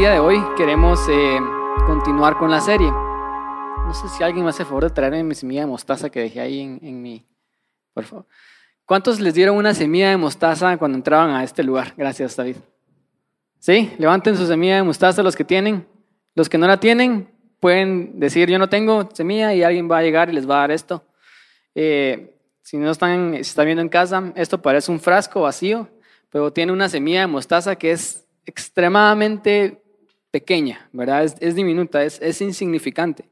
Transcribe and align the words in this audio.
día 0.00 0.12
de 0.12 0.18
hoy 0.18 0.42
queremos 0.56 0.98
eh, 1.10 1.38
continuar 1.84 2.38
con 2.38 2.50
la 2.50 2.62
serie. 2.62 2.90
No 2.90 3.92
sé 3.92 4.08
si 4.08 4.22
alguien 4.24 4.44
me 4.44 4.48
hace 4.48 4.64
favor 4.64 4.84
de 4.84 4.88
traerme 4.88 5.22
mi 5.22 5.34
semilla 5.34 5.60
de 5.60 5.66
mostaza 5.66 6.08
que 6.08 6.20
dejé 6.20 6.40
ahí 6.40 6.60
en, 6.62 7.02
mi... 7.02 7.26
Por 7.92 8.04
favor. 8.04 8.26
¿Cuántos 8.86 9.20
les 9.20 9.34
dieron 9.34 9.58
una 9.58 9.74
semilla 9.74 10.08
de 10.08 10.16
mostaza 10.16 10.78
cuando 10.78 10.96
entraban 10.96 11.32
a 11.32 11.44
este 11.44 11.62
lugar? 11.62 11.92
Gracias, 11.98 12.34
David. 12.34 12.56
¿Sí? 13.58 13.92
Levanten 13.98 14.38
su 14.38 14.46
semilla 14.46 14.76
de 14.76 14.84
mostaza 14.84 15.22
los 15.22 15.36
que 15.36 15.44
tienen. 15.44 15.86
Los 16.34 16.48
que 16.48 16.56
no 16.56 16.66
la 16.66 16.80
tienen 16.80 17.28
pueden 17.60 18.18
decir 18.18 18.48
yo 18.48 18.58
no 18.58 18.70
tengo 18.70 19.06
semilla 19.12 19.52
y 19.52 19.62
alguien 19.62 19.90
va 19.90 19.98
a 19.98 20.02
llegar 20.02 20.30
y 20.30 20.32
les 20.32 20.48
va 20.48 20.56
a 20.56 20.60
dar 20.60 20.70
esto. 20.70 21.04
Eh, 21.74 22.38
si 22.62 22.78
no 22.78 22.90
están, 22.90 23.34
si 23.34 23.40
están 23.40 23.66
viendo 23.66 23.82
en 23.82 23.90
casa, 23.90 24.32
esto 24.34 24.62
parece 24.62 24.90
un 24.90 24.98
frasco 24.98 25.42
vacío, 25.42 25.90
pero 26.30 26.54
tiene 26.54 26.72
una 26.72 26.88
semilla 26.88 27.20
de 27.20 27.26
mostaza 27.26 27.76
que 27.76 27.90
es 27.90 28.26
extremadamente 28.46 29.79
pequeña, 30.30 30.88
¿verdad? 30.92 31.24
Es, 31.40 31.54
diminuta, 31.54 32.04
es, 32.04 32.40
insignificante. 32.40 33.24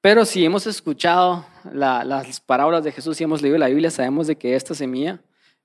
Pero 0.00 0.24
si 0.24 0.44
hemos 0.44 0.66
escuchado 0.66 1.46
las 1.72 2.40
parábolas 2.40 2.84
de 2.84 2.92
Jesús 2.92 3.20
y 3.20 3.24
hemos 3.24 3.40
leído 3.40 3.56
la 3.56 3.68
Biblia, 3.68 3.90
sabemos 3.90 4.26
de 4.26 4.36
que 4.36 4.54
esta 4.54 4.74
semilla 4.74 5.20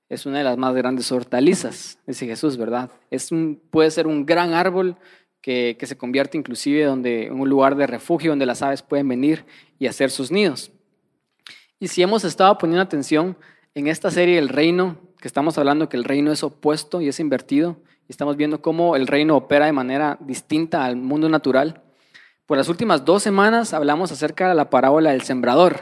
es 0.08 0.26
una 0.26 0.38
de 0.38 0.44
las 0.44 0.56
más 0.56 0.74
grandes 0.74 1.12
hortalizas, 1.12 1.98
dice 2.06 2.26
Jesús, 2.26 2.56
¿verdad? 2.56 2.90
Es 3.10 3.28
puede 3.70 3.90
ser 3.90 4.06
un 4.06 4.26
gran 4.26 4.54
árbol 4.54 4.96
que, 5.40 5.76
que 5.78 5.86
se 5.86 5.96
convierte 5.96 6.38
inclusive 6.38 6.84
donde, 6.84 7.26
en 7.26 7.38
un 7.38 7.48
lugar 7.48 7.76
de 7.76 7.86
refugio 7.86 8.32
donde 8.32 8.46
las 8.46 8.62
aves 8.62 8.82
pueden 8.82 9.08
venir 9.08 9.44
y 9.78 9.86
hacer 9.86 10.10
sus 10.10 10.30
nidos. 10.30 10.72
Y 11.78 11.88
si 11.88 12.02
hemos 12.02 12.24
estado 12.24 12.56
poniendo 12.58 12.82
atención 12.82 13.36
en 13.74 13.88
esta 13.88 14.10
serie 14.10 14.38
El 14.38 14.48
Reino, 14.48 14.98
que 15.20 15.28
estamos 15.28 15.58
hablando 15.58 15.88
que 15.88 15.96
el 15.96 16.04
reino 16.04 16.32
es 16.32 16.42
opuesto 16.42 17.00
y 17.00 17.08
es 17.08 17.20
invertido, 17.20 17.76
estamos 18.10 18.36
viendo 18.36 18.60
cómo 18.60 18.96
el 18.96 19.06
reino 19.06 19.36
opera 19.36 19.66
de 19.66 19.72
manera 19.72 20.18
distinta 20.20 20.84
al 20.84 20.96
mundo 20.96 21.28
natural. 21.28 21.82
Por 22.46 22.58
las 22.58 22.68
últimas 22.68 23.04
dos 23.04 23.22
semanas 23.22 23.72
hablamos 23.72 24.10
acerca 24.10 24.48
de 24.48 24.54
la 24.54 24.68
parábola 24.68 25.10
del 25.10 25.22
sembrador. 25.22 25.80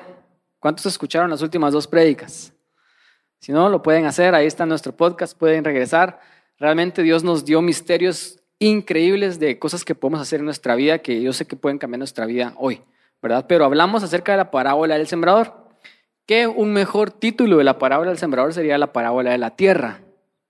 ¿Cuántos 0.58 0.86
escucharon 0.86 1.30
las 1.30 1.42
últimas 1.42 1.72
dos 1.72 1.86
prédicas? 1.86 2.52
Si 3.40 3.52
no, 3.52 3.68
lo 3.68 3.82
pueden 3.82 4.04
hacer, 4.04 4.34
ahí 4.34 4.46
está 4.46 4.66
nuestro 4.66 4.96
podcast, 4.96 5.38
pueden 5.38 5.64
regresar. 5.64 6.20
Realmente 6.58 7.02
Dios 7.02 7.24
nos 7.24 7.44
dio 7.44 7.62
misterios 7.62 8.40
increíbles 8.58 9.38
de 9.38 9.58
cosas 9.58 9.84
que 9.84 9.94
podemos 9.94 10.20
hacer 10.20 10.40
en 10.40 10.46
nuestra 10.46 10.74
vida 10.74 10.98
que 10.98 11.22
yo 11.22 11.32
sé 11.32 11.46
que 11.46 11.56
pueden 11.56 11.78
cambiar 11.78 12.00
nuestra 12.00 12.26
vida 12.26 12.52
hoy, 12.56 12.82
¿verdad? 13.22 13.46
Pero 13.48 13.64
hablamos 13.64 14.02
acerca 14.02 14.32
de 14.32 14.38
la 14.38 14.50
parábola 14.50 14.98
del 14.98 15.06
sembrador 15.06 15.68
que 16.26 16.46
un 16.46 16.74
mejor 16.74 17.10
título 17.10 17.56
de 17.56 17.64
la 17.64 17.78
parábola 17.78 18.10
del 18.10 18.18
sembrador 18.18 18.52
sería 18.52 18.76
la 18.76 18.92
parábola 18.92 19.30
de 19.30 19.38
la 19.38 19.56
tierra. 19.56 20.00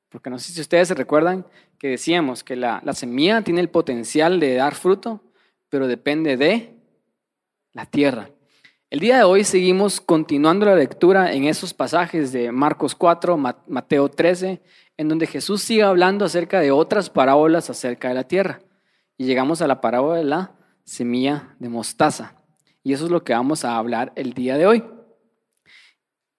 Porque 0.09 0.31
no 0.31 0.39
sé 0.39 0.53
si 0.53 0.61
ustedes 0.61 0.89
se 0.89 0.95
recuerdan 0.95 1.45
que 1.79 1.89
decíamos 1.89 2.43
que 2.43 2.57
la, 2.57 2.81
la 2.85 2.95
semilla 2.95 3.43
tiene 3.43 3.61
el 3.61 3.69
potencial 3.69 4.41
de 4.41 4.55
dar 4.55 4.75
fruto, 4.75 5.21
pero 5.69 5.87
depende 5.87 6.37
de 6.37 6.75
la 7.73 7.87
tierra. 7.87 8.31
El 8.91 9.01
día 9.01 9.19
de 9.19 9.25
hoy 9.25 9.45
seguimos 9.45 10.01
continuando 10.01 10.65
la 10.65 10.75
lectura 10.75 11.33
en 11.33 11.45
esos 11.45 11.75
pasajes 11.75 12.33
de 12.33 12.51
Marcos 12.51 12.95
4, 12.95 13.37
Mateo 13.67 14.09
13, 14.09 14.63
en 14.97 15.09
donde 15.09 15.27
Jesús 15.27 15.63
sigue 15.63 15.83
hablando 15.83 16.25
acerca 16.25 16.61
de 16.61 16.71
otras 16.71 17.11
parábolas 17.11 17.69
acerca 17.69 18.09
de 18.09 18.15
la 18.15 18.25
tierra. 18.25 18.61
Y 19.19 19.27
llegamos 19.27 19.61
a 19.61 19.67
la 19.67 19.83
parábola 19.83 20.17
de 20.17 20.25
la 20.25 20.53
semilla 20.85 21.55
de 21.59 21.69
mostaza. 21.69 22.35
Y 22.83 22.95
eso 22.95 23.05
es 23.05 23.11
lo 23.11 23.25
que 23.25 23.35
vamos 23.35 23.65
a 23.67 23.77
hablar 23.77 24.13
el 24.17 24.33
día 24.33 24.57
de 24.57 24.67
hoy 24.67 24.85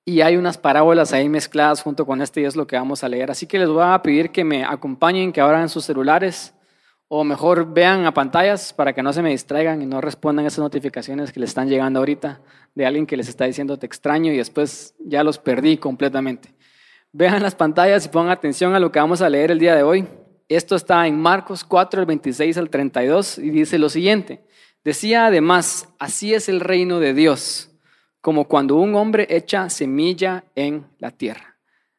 y 0.05 0.21
hay 0.21 0.37
unas 0.37 0.57
parábolas 0.57 1.13
ahí 1.13 1.29
mezcladas 1.29 1.81
junto 1.81 2.05
con 2.05 2.21
este 2.21 2.41
y 2.41 2.45
es 2.45 2.55
lo 2.55 2.67
que 2.67 2.75
vamos 2.75 3.03
a 3.03 3.09
leer. 3.09 3.31
Así 3.31 3.45
que 3.45 3.59
les 3.59 3.69
voy 3.69 3.83
a 3.83 4.01
pedir 4.01 4.31
que 4.31 4.43
me 4.43 4.63
acompañen, 4.63 5.31
que 5.31 5.41
abran 5.41 5.69
sus 5.69 5.85
celulares 5.85 6.53
o 7.07 7.23
mejor 7.23 7.73
vean 7.73 8.05
a 8.05 8.13
pantallas 8.13 8.71
para 8.71 8.93
que 8.93 9.01
no 9.01 9.11
se 9.11 9.21
me 9.21 9.31
distraigan 9.31 9.81
y 9.81 9.85
no 9.85 9.99
respondan 9.99 10.45
esas 10.45 10.59
notificaciones 10.59 11.31
que 11.31 11.39
les 11.39 11.49
están 11.49 11.67
llegando 11.67 11.99
ahorita 11.99 12.39
de 12.75 12.85
alguien 12.85 13.07
que 13.07 13.17
les 13.17 13.27
está 13.27 13.45
diciendo 13.45 13.77
te 13.77 13.87
extraño 13.87 14.31
y 14.31 14.37
después 14.37 14.95
ya 14.99 15.23
los 15.23 15.39
perdí 15.39 15.77
completamente. 15.77 16.53
Vean 17.11 17.41
las 17.41 17.55
pantallas 17.55 18.05
y 18.05 18.09
pongan 18.09 18.31
atención 18.31 18.75
a 18.75 18.79
lo 18.79 18.91
que 18.91 18.99
vamos 18.99 19.21
a 19.21 19.29
leer 19.29 19.49
el 19.49 19.59
día 19.59 19.75
de 19.75 19.81
hoy. 19.81 20.07
Esto 20.47 20.75
está 20.75 21.07
en 21.07 21.19
Marcos 21.19 21.63
4, 21.63 22.01
el 22.01 22.05
26 22.05 22.57
al 22.57 22.69
32 22.69 23.39
y 23.39 23.49
dice 23.49 23.79
lo 23.79 23.89
siguiente. 23.89 24.45
Decía 24.83 25.25
además, 25.25 25.89
así 25.97 26.33
es 26.33 26.47
el 26.47 26.59
reino 26.59 26.99
de 26.99 27.13
Dios 27.13 27.68
como 28.21 28.47
cuando 28.47 28.75
un 28.75 28.95
hombre 28.95 29.27
echa 29.29 29.69
semilla 29.69 30.43
en 30.55 30.85
la 30.97 31.11
tierra. 31.11 31.57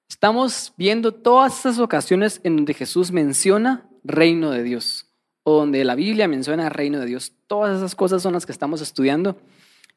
Estamos 0.08 0.72
viendo 0.76 1.12
todas 1.12 1.60
esas 1.60 1.78
ocasiones 1.78 2.40
en 2.44 2.56
donde 2.56 2.74
Jesús 2.74 3.12
menciona 3.12 3.88
reino 4.02 4.50
de 4.50 4.62
Dios, 4.62 5.06
o 5.44 5.58
donde 5.58 5.84
la 5.84 5.94
Biblia 5.94 6.28
menciona 6.28 6.68
reino 6.68 6.98
de 6.98 7.06
Dios. 7.06 7.32
Todas 7.46 7.76
esas 7.76 7.94
cosas 7.94 8.22
son 8.22 8.34
las 8.34 8.44
que 8.44 8.52
estamos 8.52 8.80
estudiando 8.80 9.36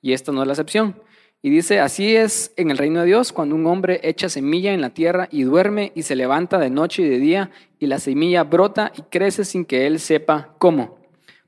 y 0.01 0.13
esta 0.13 0.31
no 0.31 0.41
es 0.41 0.47
la 0.47 0.53
excepción. 0.53 0.95
Y 1.41 1.49
dice, 1.49 1.81
así 1.81 2.15
es 2.15 2.53
en 2.55 2.71
el 2.71 2.77
reino 2.77 3.01
de 3.01 3.07
Dios, 3.07 3.33
cuando 3.33 3.55
un 3.55 3.67
hombre 3.67 3.99
echa 4.03 4.29
semilla 4.29 4.73
en 4.73 4.79
la 4.79 4.91
tierra 4.91 5.27
y 5.29 5.43
duerme 5.43 5.91
y 5.93 6.03
se 6.03 6.15
levanta 6.15 6.57
de 6.57 6.69
noche 6.69 7.01
y 7.01 7.09
de 7.09 7.19
día, 7.19 7.51
y 7.79 7.87
la 7.87 7.99
semilla 7.99 8.43
brota 8.45 8.93
y 8.95 9.01
crece 9.01 9.43
sin 9.43 9.65
que 9.65 9.85
él 9.85 9.99
sepa 9.99 10.55
cómo 10.57 11.02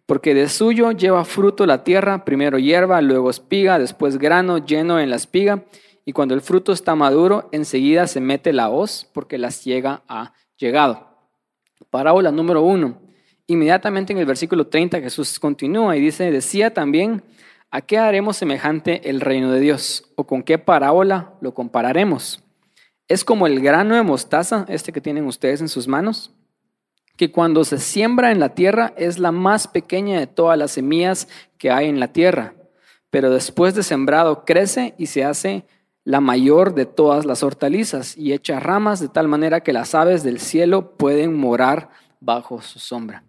porque 0.06 0.34
de 0.34 0.50
suyo 0.50 0.92
lleva 0.92 1.26
fruto 1.26 1.66
la 1.66 1.84
tierra, 1.84 2.26
primero 2.26 2.60
hierba, 2.60 3.02
luego 3.02 3.30
espiga, 3.30 3.80
después 3.80 4.18
grano 4.18 4.60
lleno 4.60 5.00
en 5.00 5.10
la 5.10 5.16
espiga, 5.16 5.66
y 6.06 6.14
cuando 6.14 6.36
el 6.36 6.42
fruto 6.42 6.72
está 6.72 6.96
maduro, 6.96 7.50
enseguida 7.52 8.06
se 8.06 8.22
mete 8.22 8.54
la 8.54 8.70
hoz, 8.70 9.10
porque 9.14 9.40
la 9.40 9.50
ciega 9.50 10.04
ha 10.08 10.34
llegado. 10.58 11.08
Parábola 11.90 12.32
número 12.32 12.62
uno. 12.62 13.02
Inmediatamente 13.48 14.14
en 14.14 14.20
el 14.20 14.26
versículo 14.26 14.68
30 14.68 15.02
Jesús 15.02 15.40
continúa 15.40 15.98
y 15.98 16.02
dice, 16.02 16.32
decía 16.32 16.74
también, 16.74 17.24
¿a 17.72 17.82
qué 17.82 17.98
haremos 17.98 18.38
semejante 18.38 19.10
el 19.10 19.22
reino 19.22 19.52
de 19.52 19.60
Dios? 19.60 20.12
¿O 20.16 20.26
con 20.26 20.44
qué 20.44 20.60
parábola 20.60 21.34
lo 21.42 21.54
compararemos? 21.54 22.44
Es 23.08 23.24
como 23.24 23.46
el 23.46 23.60
grano 23.60 23.96
de 23.96 24.04
mostaza, 24.04 24.66
este 24.68 24.92
que 24.92 25.02
tienen 25.02 25.26
ustedes 25.26 25.62
en 25.62 25.70
sus 25.70 25.88
manos, 25.88 26.32
que 27.18 27.31
cuando 27.31 27.64
se 27.64 27.78
siembra 27.78 28.31
en 28.31 28.40
la 28.40 28.50
tierra 28.50 28.94
es 28.98 29.20
la 29.20 29.31
más 29.31 29.68
pequeña 29.68 30.20
de 30.20 30.28
todas 30.28 30.58
las 30.58 30.72
semillas 30.72 31.28
que 31.58 31.72
hay 31.72 31.88
en 31.88 32.00
la 32.00 32.09
tierra, 32.09 32.53
pero 33.09 33.30
después 33.30 33.76
de 33.76 33.84
sembrado 33.84 34.44
crece 34.46 34.94
y 34.98 35.06
se 35.08 35.24
hace 35.24 35.66
la 36.04 36.22
mayor 36.22 36.75
de 36.75 36.86
todas 36.86 37.25
las 37.25 37.42
hortalizas 37.42 38.16
y 38.18 38.34
echa 38.34 38.59
ramas 38.59 39.00
de 39.00 39.09
tal 39.09 39.28
manera 39.28 39.62
que 39.62 39.74
las 39.74 39.96
aves 39.96 40.24
del 40.24 40.40
cielo 40.40 40.98
pueden 40.98 41.36
morar 41.36 41.90
bajo 42.20 42.62
su 42.62 42.80
sombra. 42.80 43.24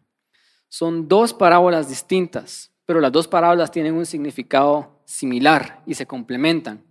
Son 0.68 1.08
dos 1.08 1.32
parábolas 1.32 1.88
distintas, 1.88 2.72
pero 2.84 3.00
las 3.00 3.12
dos 3.12 3.28
parábolas 3.28 3.70
tienen 3.70 3.94
un 3.94 4.04
significado 4.04 5.00
similar 5.04 5.82
y 5.86 5.94
se 5.94 6.06
complementan. 6.06 6.84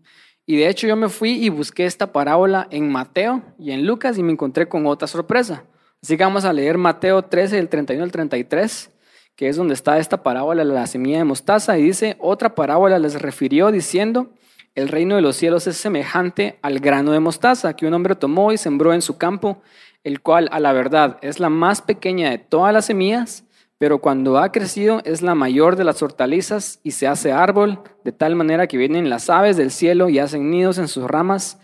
Y 0.47 0.55
de 0.57 0.69
hecho 0.69 0.87
yo 0.87 0.95
me 0.95 1.09
fui 1.09 1.31
y 1.43 1.49
busqué 1.49 1.85
esta 1.85 2.11
parábola 2.11 2.67
en 2.71 2.91
Mateo 2.91 3.43
y 3.59 3.71
en 3.71 3.85
Lucas 3.85 4.17
y 4.17 4.23
me 4.23 4.31
encontré 4.31 4.67
con 4.67 4.87
otra 4.87 5.07
sorpresa. 5.07 5.65
Así 6.01 6.17
que 6.17 6.23
vamos 6.23 6.45
a 6.45 6.53
leer 6.53 6.77
Mateo 6.77 7.23
13, 7.23 7.55
del 7.55 7.69
31 7.69 8.03
al 8.03 8.11
33, 8.11 8.91
que 9.35 9.49
es 9.49 9.55
donde 9.57 9.73
está 9.73 9.97
esta 9.97 10.23
parábola 10.23 10.63
de 10.63 10.71
la 10.71 10.87
semilla 10.87 11.17
de 11.17 11.23
mostaza. 11.23 11.77
Y 11.77 11.83
dice, 11.83 12.15
otra 12.19 12.55
parábola 12.55 12.99
les 12.99 13.21
refirió 13.21 13.71
diciendo, 13.71 14.31
el 14.75 14.89
reino 14.89 15.15
de 15.15 15.21
los 15.21 15.37
cielos 15.37 15.67
es 15.67 15.77
semejante 15.77 16.59
al 16.61 16.79
grano 16.79 17.13
de 17.13 17.21
mostaza 17.21 17.75
que 17.75 17.87
un 17.87 17.93
hombre 17.93 18.15
tomó 18.15 18.51
y 18.51 18.57
sembró 18.57 18.93
en 18.93 19.01
su 19.01 19.17
campo, 19.17 19.61
el 20.03 20.21
cual 20.21 20.49
a 20.51 20.59
la 20.59 20.73
verdad 20.73 21.17
es 21.21 21.39
la 21.39 21.49
más 21.49 21.81
pequeña 21.81 22.29
de 22.29 22.37
todas 22.37 22.73
las 22.73 22.85
semillas, 22.85 23.45
pero 23.77 23.99
cuando 23.99 24.37
ha 24.37 24.51
crecido 24.51 25.01
es 25.05 25.21
la 25.21 25.33
mayor 25.33 25.77
de 25.77 25.85
las 25.85 26.01
hortalizas 26.01 26.79
y 26.83 26.91
se 26.91 27.07
hace 27.07 27.31
árbol, 27.31 27.79
de 28.03 28.11
tal 28.11 28.35
manera 28.35 28.67
que 28.67 28.77
vienen 28.77 29.09
las 29.09 29.29
aves 29.29 29.57
del 29.57 29.71
cielo 29.71 30.09
y 30.09 30.19
hacen 30.19 30.49
nidos 30.49 30.77
en 30.77 30.87
sus 30.87 31.05
ramas. 31.05 31.59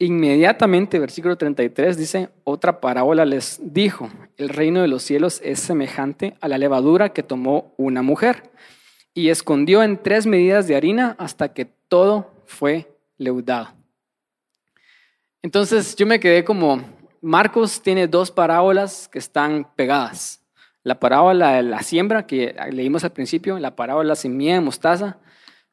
Inmediatamente, 0.00 1.00
versículo 1.00 1.36
33 1.36 1.96
dice, 1.96 2.28
otra 2.44 2.80
parábola 2.80 3.24
les 3.24 3.58
dijo, 3.60 4.08
el 4.36 4.48
reino 4.48 4.80
de 4.80 4.86
los 4.86 5.02
cielos 5.02 5.40
es 5.42 5.58
semejante 5.58 6.36
a 6.40 6.46
la 6.46 6.56
levadura 6.56 7.08
que 7.08 7.24
tomó 7.24 7.74
una 7.76 8.02
mujer 8.02 8.50
y 9.12 9.30
escondió 9.30 9.82
en 9.82 10.00
tres 10.00 10.24
medidas 10.26 10.68
de 10.68 10.76
harina 10.76 11.16
hasta 11.18 11.52
que 11.52 11.64
todo 11.64 12.30
fue 12.46 12.88
leudado. 13.16 13.70
Entonces 15.42 15.96
yo 15.96 16.06
me 16.06 16.20
quedé 16.20 16.44
como, 16.44 16.80
Marcos 17.20 17.82
tiene 17.82 18.06
dos 18.06 18.30
parábolas 18.30 19.08
que 19.08 19.18
están 19.18 19.68
pegadas. 19.74 20.40
La 20.84 21.00
parábola 21.00 21.54
de 21.54 21.64
la 21.64 21.82
siembra 21.82 22.24
que 22.24 22.54
leímos 22.70 23.02
al 23.02 23.10
principio, 23.10 23.58
la 23.58 23.74
parábola 23.74 24.04
de 24.04 24.08
la 24.10 24.16
semilla 24.16 24.54
de 24.54 24.60
mostaza, 24.60 25.18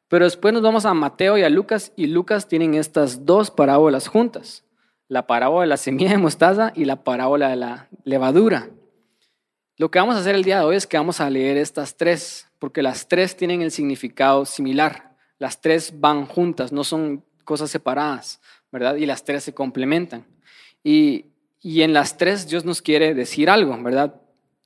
pero 0.08 0.24
después 0.24 0.54
nos 0.54 0.62
vamos 0.62 0.86
a 0.86 0.94
Mateo 0.94 1.36
y 1.36 1.42
a 1.42 1.50
Lucas 1.50 1.92
y 1.96 2.06
Lucas 2.06 2.48
tienen 2.48 2.74
estas 2.74 3.24
dos 3.24 3.50
parábolas 3.50 4.08
juntas. 4.08 4.64
La 5.08 5.26
parábola 5.26 5.62
de 5.62 5.68
la 5.68 5.76
semilla 5.76 6.10
de 6.10 6.18
mostaza 6.18 6.72
y 6.74 6.84
la 6.84 7.04
parábola 7.04 7.48
de 7.48 7.56
la 7.56 7.88
levadura. 8.04 8.70
Lo 9.76 9.90
que 9.90 9.98
vamos 9.98 10.16
a 10.16 10.20
hacer 10.20 10.34
el 10.34 10.44
día 10.44 10.60
de 10.60 10.64
hoy 10.64 10.76
es 10.76 10.86
que 10.86 10.96
vamos 10.96 11.20
a 11.20 11.28
leer 11.28 11.56
estas 11.56 11.96
tres, 11.96 12.48
porque 12.58 12.82
las 12.82 13.08
tres 13.08 13.36
tienen 13.36 13.62
el 13.62 13.70
significado 13.70 14.44
similar. 14.44 15.14
Las 15.38 15.60
tres 15.60 16.00
van 16.00 16.26
juntas, 16.26 16.72
no 16.72 16.82
son 16.82 17.24
cosas 17.44 17.70
separadas, 17.70 18.40
¿verdad? 18.72 18.96
Y 18.96 19.06
las 19.06 19.24
tres 19.24 19.44
se 19.44 19.54
complementan. 19.54 20.24
Y, 20.82 21.26
y 21.60 21.82
en 21.82 21.92
las 21.92 22.16
tres 22.16 22.48
Dios 22.48 22.64
nos 22.64 22.80
quiere 22.80 23.12
decir 23.12 23.50
algo, 23.50 23.76
¿verdad? 23.82 24.14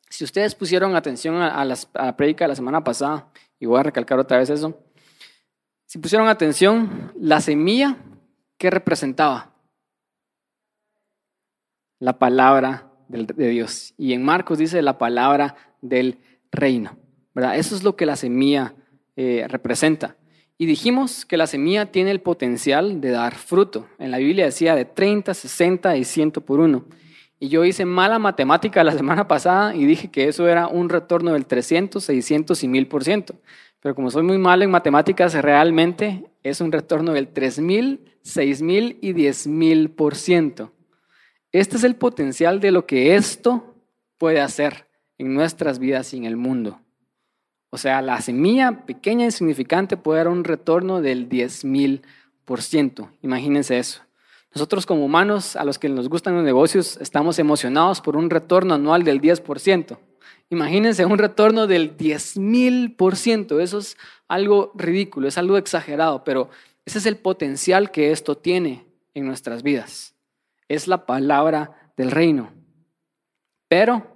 Si 0.09 0.25
ustedes 0.25 0.55
pusieron 0.55 0.95
atención 0.95 1.37
a, 1.37 1.65
la 1.65 2.17
prédica 2.17 2.45
de 2.45 2.49
la 2.49 2.57
semana 2.57 2.85
pasada, 2.85 3.29
y 3.59 3.67
voy 3.67 3.79
a 3.81 3.85
recalcar 3.85 4.19
otra 4.19 4.39
vez 4.39 4.51
eso, 4.51 4.79
si 5.91 5.99
pusieron 5.99 6.29
atención, 6.29 7.11
la 7.19 7.41
semilla, 7.41 7.97
¿qué 8.59 8.71
representaba? 8.71 9.57
La 11.99 12.17
palabra 12.17 12.93
de 13.09 13.49
Dios. 13.49 13.93
Y 13.99 14.13
en 14.13 14.23
Marcos 14.23 14.59
dice 14.59 14.83
la 14.83 14.99
palabra 14.99 15.57
del 15.83 16.21
reino. 16.53 16.97
¿verdad? 17.35 17.57
Eso 17.57 17.75
es 17.75 17.83
lo 17.83 17.97
que 17.97 18.07
la 18.07 18.15
semilla 18.15 18.73
eh, 19.17 19.47
representa. 19.49 20.17
Y 20.59 20.67
dijimos 20.67 21.27
que 21.27 21.37
la 21.37 21.49
semilla 21.49 21.87
tiene 21.87 22.13
el 22.13 22.21
potencial 22.21 23.01
de 23.01 23.11
dar 23.11 23.35
fruto. 23.35 23.89
En 23.99 24.13
la 24.13 24.19
Biblia 24.19 24.45
decía 24.45 24.77
de 24.77 24.85
30, 24.85 25.35
60 25.35 25.97
y 25.97 26.05
100 26.05 26.31
por 26.31 26.61
uno. 26.61 26.85
Y 27.41 27.49
yo 27.49 27.65
hice 27.65 27.85
mala 27.85 28.21
matemática 28.21 28.85
la 28.85 28.93
semana 28.93 29.27
pasada 29.27 29.75
y 29.75 29.87
dije 29.87 30.09
que 30.09 30.29
eso 30.29 30.47
era 30.47 30.69
un 30.69 30.89
retorno 30.89 31.33
del 31.33 31.47
300, 31.47 32.05
600 32.05 32.63
y 32.63 32.69
1000 32.69 32.87
por 32.87 33.03
ciento. 33.03 33.35
Pero 33.81 33.95
como 33.95 34.11
soy 34.11 34.23
muy 34.23 34.39
malo 34.39 34.65
en 34.65 34.71
matemáticas, 34.71 35.35
realmente 35.35 36.31
es 36.43 36.61
un 36.61 36.71
retorno 36.71 37.13
del 37.13 37.29
3000, 37.29 38.13
6000 38.23 38.99
y 39.01 39.13
10000 39.13 39.91
por 39.91 40.15
ciento. 40.15 40.73
Este 41.53 41.77
es 41.79 41.85
el 41.85 41.97
potencial 41.97 42.61
de 42.61 42.71
lo 42.71 42.87
que 42.87 43.17
esto 43.17 43.75
puede 44.19 44.41
hacer 44.41 44.87
en 45.19 45.35
nuestras 45.35 45.79
vidas 45.79 46.13
y 46.13 46.19
en 46.19 46.25
el 46.25 46.37
mundo. 46.37 46.81
O 47.71 47.79
sea, 47.79 48.03
la 48.03 48.21
semilla 48.21 48.85
pequeña 48.85 49.23
e 49.23 49.27
insignificante 49.27 49.97
puede 49.97 50.19
dar 50.19 50.29
un 50.29 50.45
retorno 50.45 51.01
del 51.01 51.29
10.000%. 51.29 53.11
Imagínense 53.23 53.79
eso. 53.79 54.03
Nosotros 54.53 54.85
como 54.85 55.05
humanos, 55.05 55.55
a 55.55 55.65
los 55.65 55.79
que 55.79 55.89
nos 55.89 56.09
gustan 56.09 56.35
los 56.35 56.45
negocios, 56.45 56.99
estamos 57.01 57.39
emocionados 57.39 58.01
por 58.01 58.17
un 58.17 58.29
retorno 58.29 58.75
anual 58.75 59.05
del 59.05 59.21
10%. 59.21 59.99
Imagínense 60.51 61.07
un 61.07 61.19
retorno 61.19 61.69
del 61.69 61.97
10.000%. 61.97 63.61
Eso 63.61 63.79
es 63.79 63.97
algo 64.27 64.73
ridículo, 64.75 65.29
es 65.29 65.39
algo 65.39 65.57
exagerado, 65.57 66.25
pero 66.25 66.51
ese 66.85 66.99
es 66.99 67.07
el 67.07 67.17
potencial 67.17 67.93
que 67.93 68.11
esto 68.11 68.37
tiene 68.37 68.85
en 69.15 69.27
nuestras 69.27 69.63
vidas. 69.63 70.15
Es 70.69 70.89
la 70.89 71.07
palabra 71.07 71.93
del 71.97 72.11
reino. 72.11 72.53
Pero, 73.69 74.07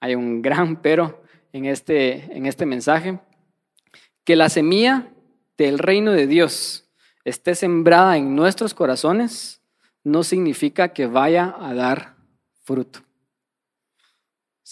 hay 0.00 0.14
un 0.14 0.42
gran 0.42 0.82
pero, 0.82 1.22
en 1.52 1.64
este, 1.64 2.36
en 2.36 2.46
este 2.46 2.66
mensaje, 2.66 3.18
que 4.24 4.36
la 4.36 4.50
semilla 4.50 5.08
del 5.56 5.78
reino 5.78 6.12
de 6.12 6.26
Dios 6.26 6.88
esté 7.24 7.54
sembrada 7.54 8.16
en 8.18 8.34
nuestros 8.34 8.74
corazones 8.74 9.62
no 10.04 10.22
significa 10.22 10.88
que 10.88 11.06
vaya 11.06 11.54
a 11.58 11.72
dar 11.74 12.16
fruto. 12.62 13.00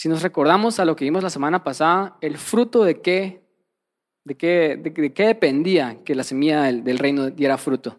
Si 0.00 0.08
nos 0.08 0.22
recordamos 0.22 0.80
a 0.80 0.86
lo 0.86 0.96
que 0.96 1.04
vimos 1.04 1.22
la 1.22 1.28
semana 1.28 1.62
pasada, 1.62 2.16
el 2.22 2.38
fruto 2.38 2.84
de 2.84 3.02
qué, 3.02 3.42
de 4.24 4.34
qué, 4.34 4.78
de, 4.82 5.12
qué 5.12 5.26
dependía 5.26 5.98
que 6.06 6.14
la 6.14 6.24
semilla 6.24 6.62
del, 6.62 6.98
reino 6.98 7.28
diera 7.28 7.58
fruto? 7.58 7.98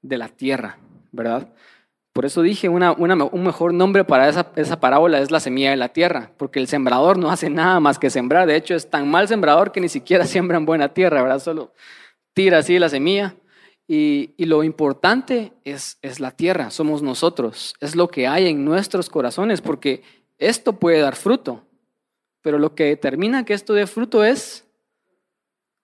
De 0.00 0.16
la 0.16 0.28
tierra, 0.28 0.78
¿verdad? 1.10 1.52
Por 2.12 2.24
eso 2.24 2.42
dije, 2.42 2.68
una, 2.68 2.92
un 2.92 3.42
mejor 3.42 3.74
nombre 3.74 4.04
para 4.04 4.28
esa, 4.28 4.52
esa, 4.54 4.78
parábola 4.78 5.18
es 5.18 5.32
la 5.32 5.40
semilla 5.40 5.70
de 5.70 5.76
la 5.76 5.88
tierra, 5.88 6.30
porque 6.36 6.60
el 6.60 6.68
sembrador 6.68 7.18
no 7.18 7.32
hace 7.32 7.50
nada 7.50 7.80
más 7.80 7.98
que 7.98 8.08
sembrar. 8.08 8.46
De 8.46 8.54
hecho, 8.54 8.76
es 8.76 8.88
tan 8.88 9.10
mal 9.10 9.26
sembrador 9.26 9.72
que 9.72 9.80
ni 9.80 9.88
siquiera 9.88 10.24
siembra 10.24 10.56
en 10.56 10.66
buena 10.66 10.94
tierra, 10.94 11.20
¿verdad? 11.20 11.40
Solo 11.40 11.72
tira 12.32 12.58
así 12.58 12.78
la 12.78 12.88
semilla. 12.88 13.34
Y, 13.90 14.34
y 14.36 14.44
lo 14.44 14.62
importante 14.62 15.54
es, 15.64 15.98
es 16.02 16.20
la 16.20 16.30
tierra, 16.30 16.70
somos 16.70 17.00
nosotros, 17.00 17.74
es 17.80 17.96
lo 17.96 18.08
que 18.08 18.28
hay 18.28 18.46
en 18.46 18.62
nuestros 18.62 19.08
corazones, 19.08 19.62
porque 19.62 20.02
esto 20.38 20.74
puede 20.74 21.00
dar 21.00 21.16
fruto, 21.16 21.64
pero 22.42 22.58
lo 22.58 22.74
que 22.74 22.84
determina 22.84 23.44
que 23.44 23.54
esto 23.54 23.74
dé 23.74 23.86
fruto 23.86 24.24
es 24.24 24.64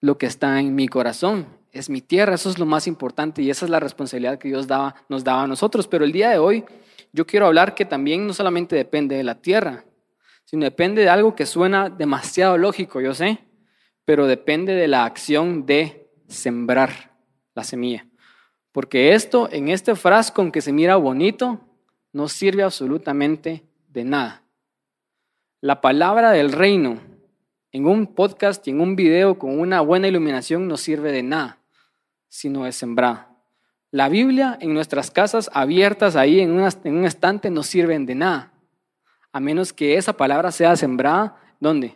lo 0.00 0.16
que 0.18 0.26
está 0.26 0.60
en 0.60 0.74
mi 0.74 0.88
corazón, 0.88 1.46
es 1.72 1.90
mi 1.90 2.00
tierra, 2.00 2.34
eso 2.34 2.50
es 2.50 2.58
lo 2.58 2.66
más 2.66 2.86
importante 2.86 3.42
y 3.42 3.50
esa 3.50 3.64
es 3.64 3.70
la 3.70 3.80
responsabilidad 3.80 4.38
que 4.38 4.48
Dios 4.48 4.66
daba, 4.66 4.94
nos 5.08 5.24
daba 5.24 5.42
a 5.42 5.46
nosotros. 5.46 5.88
Pero 5.88 6.04
el 6.04 6.12
día 6.12 6.30
de 6.30 6.38
hoy 6.38 6.64
yo 7.12 7.26
quiero 7.26 7.46
hablar 7.46 7.74
que 7.74 7.84
también 7.84 8.26
no 8.26 8.32
solamente 8.32 8.76
depende 8.76 9.16
de 9.16 9.24
la 9.24 9.34
tierra, 9.34 9.84
sino 10.44 10.64
depende 10.64 11.02
de 11.02 11.08
algo 11.08 11.34
que 11.34 11.46
suena 11.46 11.90
demasiado 11.90 12.56
lógico, 12.58 13.00
yo 13.00 13.14
sé, 13.14 13.40
pero 14.04 14.26
depende 14.26 14.74
de 14.74 14.86
la 14.86 15.04
acción 15.04 15.66
de 15.66 16.08
sembrar 16.28 17.16
la 17.54 17.64
semilla. 17.64 18.06
Porque 18.70 19.14
esto 19.14 19.48
en 19.50 19.68
este 19.68 19.96
frasco, 19.96 20.42
aunque 20.42 20.60
se 20.60 20.72
mira 20.72 20.96
bonito, 20.96 21.60
no 22.12 22.28
sirve 22.28 22.62
absolutamente 22.62 23.64
de 23.88 24.04
nada. 24.04 24.43
La 25.64 25.80
palabra 25.80 26.32
del 26.32 26.52
reino 26.52 27.00
en 27.72 27.86
un 27.86 28.06
podcast 28.14 28.68
y 28.68 28.70
en 28.70 28.82
un 28.82 28.96
video 28.96 29.38
con 29.38 29.58
una 29.58 29.80
buena 29.80 30.08
iluminación 30.08 30.68
no 30.68 30.76
sirve 30.76 31.10
de 31.10 31.22
nada 31.22 31.58
sino 32.28 32.66
es 32.66 32.76
sembrada. 32.76 33.34
La 33.90 34.10
Biblia 34.10 34.58
en 34.60 34.74
nuestras 34.74 35.10
casas 35.10 35.48
abiertas 35.54 36.16
ahí 36.16 36.40
en, 36.40 36.50
un 36.50 37.04
estante 37.06 37.48
no 37.48 37.62
sirven 37.62 38.04
de 38.04 38.14
nada, 38.14 38.52
a 39.32 39.40
menos 39.40 39.72
que 39.72 39.96
esa 39.96 40.12
palabra 40.12 40.52
sea 40.52 40.76
sembrada, 40.76 41.40
¿dónde? 41.60 41.94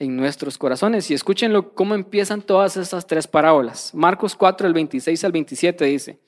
En 0.00 0.16
nuestros 0.16 0.58
corazones. 0.58 1.08
Y 1.08 1.14
escúchenlo 1.14 1.74
cómo 1.76 1.94
empiezan 1.94 2.42
todas 2.42 2.76
estas 2.76 3.06
tres 3.06 3.28
parábolas. 3.28 3.94
Marcos 3.94 4.34
4, 4.34 4.66
el 4.66 4.74
26 4.74 5.22
al 5.22 5.30
27 5.30 5.84
dice, 5.84 6.18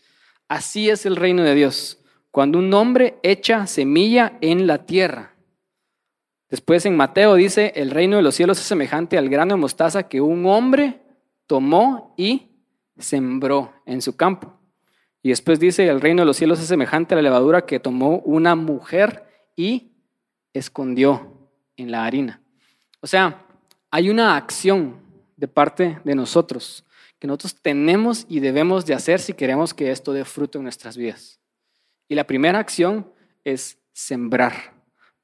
así 0.46 0.88
es 0.88 1.04
el 1.04 1.16
reino 1.16 1.42
de 1.42 1.56
Dios, 1.56 1.98
cuando 2.30 2.60
un 2.60 2.72
hombre 2.74 3.18
echa 3.24 3.66
semilla 3.66 4.38
en 4.40 4.68
la 4.68 4.86
tierra. 4.86 5.33
Después 6.54 6.86
en 6.86 6.96
Mateo 6.96 7.34
dice, 7.34 7.72
el 7.74 7.90
reino 7.90 8.14
de 8.16 8.22
los 8.22 8.36
cielos 8.36 8.60
es 8.60 8.64
semejante 8.64 9.18
al 9.18 9.28
grano 9.28 9.56
de 9.56 9.60
mostaza 9.60 10.04
que 10.04 10.20
un 10.20 10.46
hombre 10.46 11.00
tomó 11.48 12.14
y 12.16 12.46
sembró 12.96 13.72
en 13.86 14.00
su 14.00 14.14
campo. 14.14 14.56
Y 15.20 15.30
después 15.30 15.58
dice, 15.58 15.88
el 15.88 16.00
reino 16.00 16.22
de 16.22 16.26
los 16.26 16.36
cielos 16.36 16.60
es 16.60 16.68
semejante 16.68 17.12
a 17.12 17.16
la 17.16 17.22
levadura 17.22 17.66
que 17.66 17.80
tomó 17.80 18.20
una 18.20 18.54
mujer 18.54 19.24
y 19.56 19.96
escondió 20.52 21.50
en 21.76 21.90
la 21.90 22.04
harina. 22.04 22.40
O 23.00 23.08
sea, 23.08 23.44
hay 23.90 24.08
una 24.08 24.36
acción 24.36 25.00
de 25.36 25.48
parte 25.48 25.98
de 26.04 26.14
nosotros 26.14 26.84
que 27.18 27.26
nosotros 27.26 27.56
tenemos 27.60 28.26
y 28.28 28.38
debemos 28.38 28.86
de 28.86 28.94
hacer 28.94 29.18
si 29.18 29.32
queremos 29.32 29.74
que 29.74 29.90
esto 29.90 30.12
dé 30.12 30.24
fruto 30.24 30.58
en 30.58 30.62
nuestras 30.62 30.96
vidas. 30.96 31.40
Y 32.06 32.14
la 32.14 32.28
primera 32.28 32.60
acción 32.60 33.12
es 33.42 33.76
sembrar. 33.92 34.73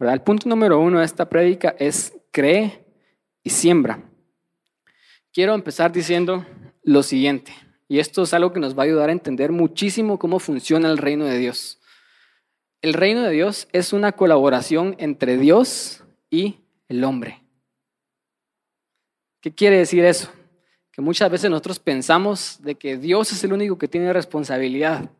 El 0.09 0.23
punto 0.23 0.49
número 0.49 0.81
uno 0.81 1.01
de 1.01 1.05
esta 1.05 1.29
prédica 1.29 1.77
es 1.79 2.15
cree 2.31 2.85
y 3.43 3.51
siembra. 3.51 4.03
Quiero 5.33 5.55
empezar 5.55 5.93
diciendo 5.93 6.47
lo 6.83 7.03
siguiente, 7.03 7.53
y 7.87 7.99
esto 7.99 8.23
es 8.23 8.33
algo 8.33 8.53
que 8.53 8.61
nos 8.61 8.77
va 8.77 8.83
a 8.83 8.87
ayudar 8.87 9.11
a 9.11 9.13
entender 9.13 9.53
muchísimo 9.53 10.19
cómo 10.19 10.39
funciona 10.39 10.91
el 10.91 10.97
reino 10.97 11.27
de 11.27 11.37
Dios. 11.37 11.79
El 12.81 12.95
reino 12.95 13.23
de 13.23 13.31
Dios 13.31 13.69
es 13.73 13.93
una 13.93 14.13
colaboración 14.13 14.97
entre 14.99 15.37
Dios 15.37 16.03
y 16.31 16.61
el 16.89 17.05
hombre. 17.05 17.43
¿Qué 19.43 19.55
quiere 19.55 19.79
decir 19.79 20.05
eso? 20.05 20.31
Que 20.91 21.03
muchas 21.03 21.31
veces 21.31 21.51
nosotros 21.51 21.79
pensamos 21.79 22.59
de 22.63 22.75
que 22.75 22.97
Dios 22.97 23.33
es 23.33 23.45
el 23.45 23.53
único 23.53 23.77
que 23.77 23.87
tiene 23.87 24.13
responsabilidad 24.13 25.11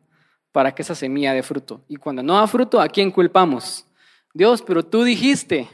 para 0.51 0.73
que 0.73 0.81
esa 0.81 0.95
semilla 0.95 1.33
dé 1.33 1.43
fruto. 1.43 1.81
Y 1.87 1.97
cuando 1.97 2.23
no 2.23 2.33
da 2.33 2.47
fruto, 2.47 2.81
¿a 2.81 2.89
quién 2.89 3.11
culpamos? 3.11 3.85
Dios, 4.33 4.61
pero 4.61 4.83
tú 4.85 5.03
dijiste 5.03 5.69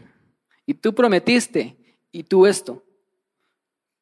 y 0.66 0.74
tú 0.74 0.94
prometiste 0.94 1.78
y 2.12 2.24
tú 2.24 2.46
esto. 2.46 2.84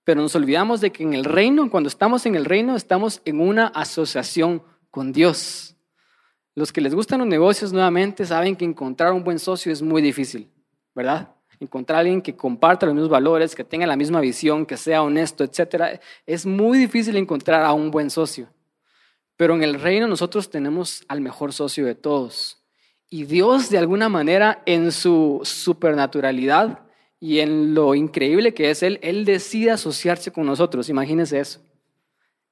Pero 0.04 0.22
nos 0.22 0.36
olvidamos 0.36 0.82
de 0.82 0.92
que 0.92 1.04
en 1.04 1.14
el 1.14 1.26
reino, 1.26 1.70
cuando 1.70 1.90
estamos 1.90 2.26
en 2.26 2.36
el 2.36 2.46
reino, 2.46 2.76
estamos 2.76 3.22
en 3.26 3.42
una 3.42 3.68
asociación 3.68 4.62
con 4.92 5.12
Dios. 5.12 5.76
Los 6.54 6.72
que 6.72 6.80
les 6.80 6.96
gustan 6.96 7.20
los 7.20 7.28
negocios 7.28 7.74
nuevamente 7.74 8.26
saben 8.26 8.56
que 8.56 8.64
encontrar 8.64 9.12
un 9.12 9.24
buen 9.24 9.40
socio 9.40 9.74
es 9.74 9.82
muy 9.82 10.02
difícil, 10.02 10.50
¿verdad? 10.94 11.36
Encontrar 11.60 11.98
a 11.98 12.00
alguien 12.02 12.22
que 12.22 12.36
comparta 12.36 12.86
los 12.86 12.96
mismos 12.96 13.10
valores, 13.10 13.56
que 13.56 13.64
tenga 13.64 13.86
la 13.88 13.98
misma 13.98 14.22
visión, 14.22 14.66
que 14.66 14.78
sea 14.78 15.04
honesto, 15.04 15.44
etcétera, 15.44 16.00
es 16.26 16.46
muy 16.46 16.78
difícil 16.78 17.18
encontrar 17.18 17.66
a 17.66 17.74
un 17.74 17.92
buen 17.92 18.10
socio. 18.10 18.48
Pero 19.36 19.56
en 19.56 19.64
el 19.64 19.82
reino 19.82 20.08
nosotros 20.08 20.50
tenemos 20.50 21.04
al 21.10 21.20
mejor 21.20 21.52
socio 21.52 21.86
de 21.86 21.96
todos. 21.96 22.65
Y 23.10 23.26
Dios, 23.26 23.70
de 23.70 23.78
alguna 23.78 24.10
manera, 24.10 24.64
en 24.66 24.92
su 24.92 25.42
supernaturalidad, 25.44 26.86
y 27.20 27.40
en 27.40 27.74
lo 27.74 27.96
increíble 27.96 28.54
que 28.54 28.70
es 28.70 28.84
Él, 28.84 29.00
Él 29.02 29.26
decide 29.26 29.72
asociarse 29.72 30.32
con 30.32 30.46
nosotros. 30.46 30.90
Imagínense 30.90 31.40
eso. 31.40 31.60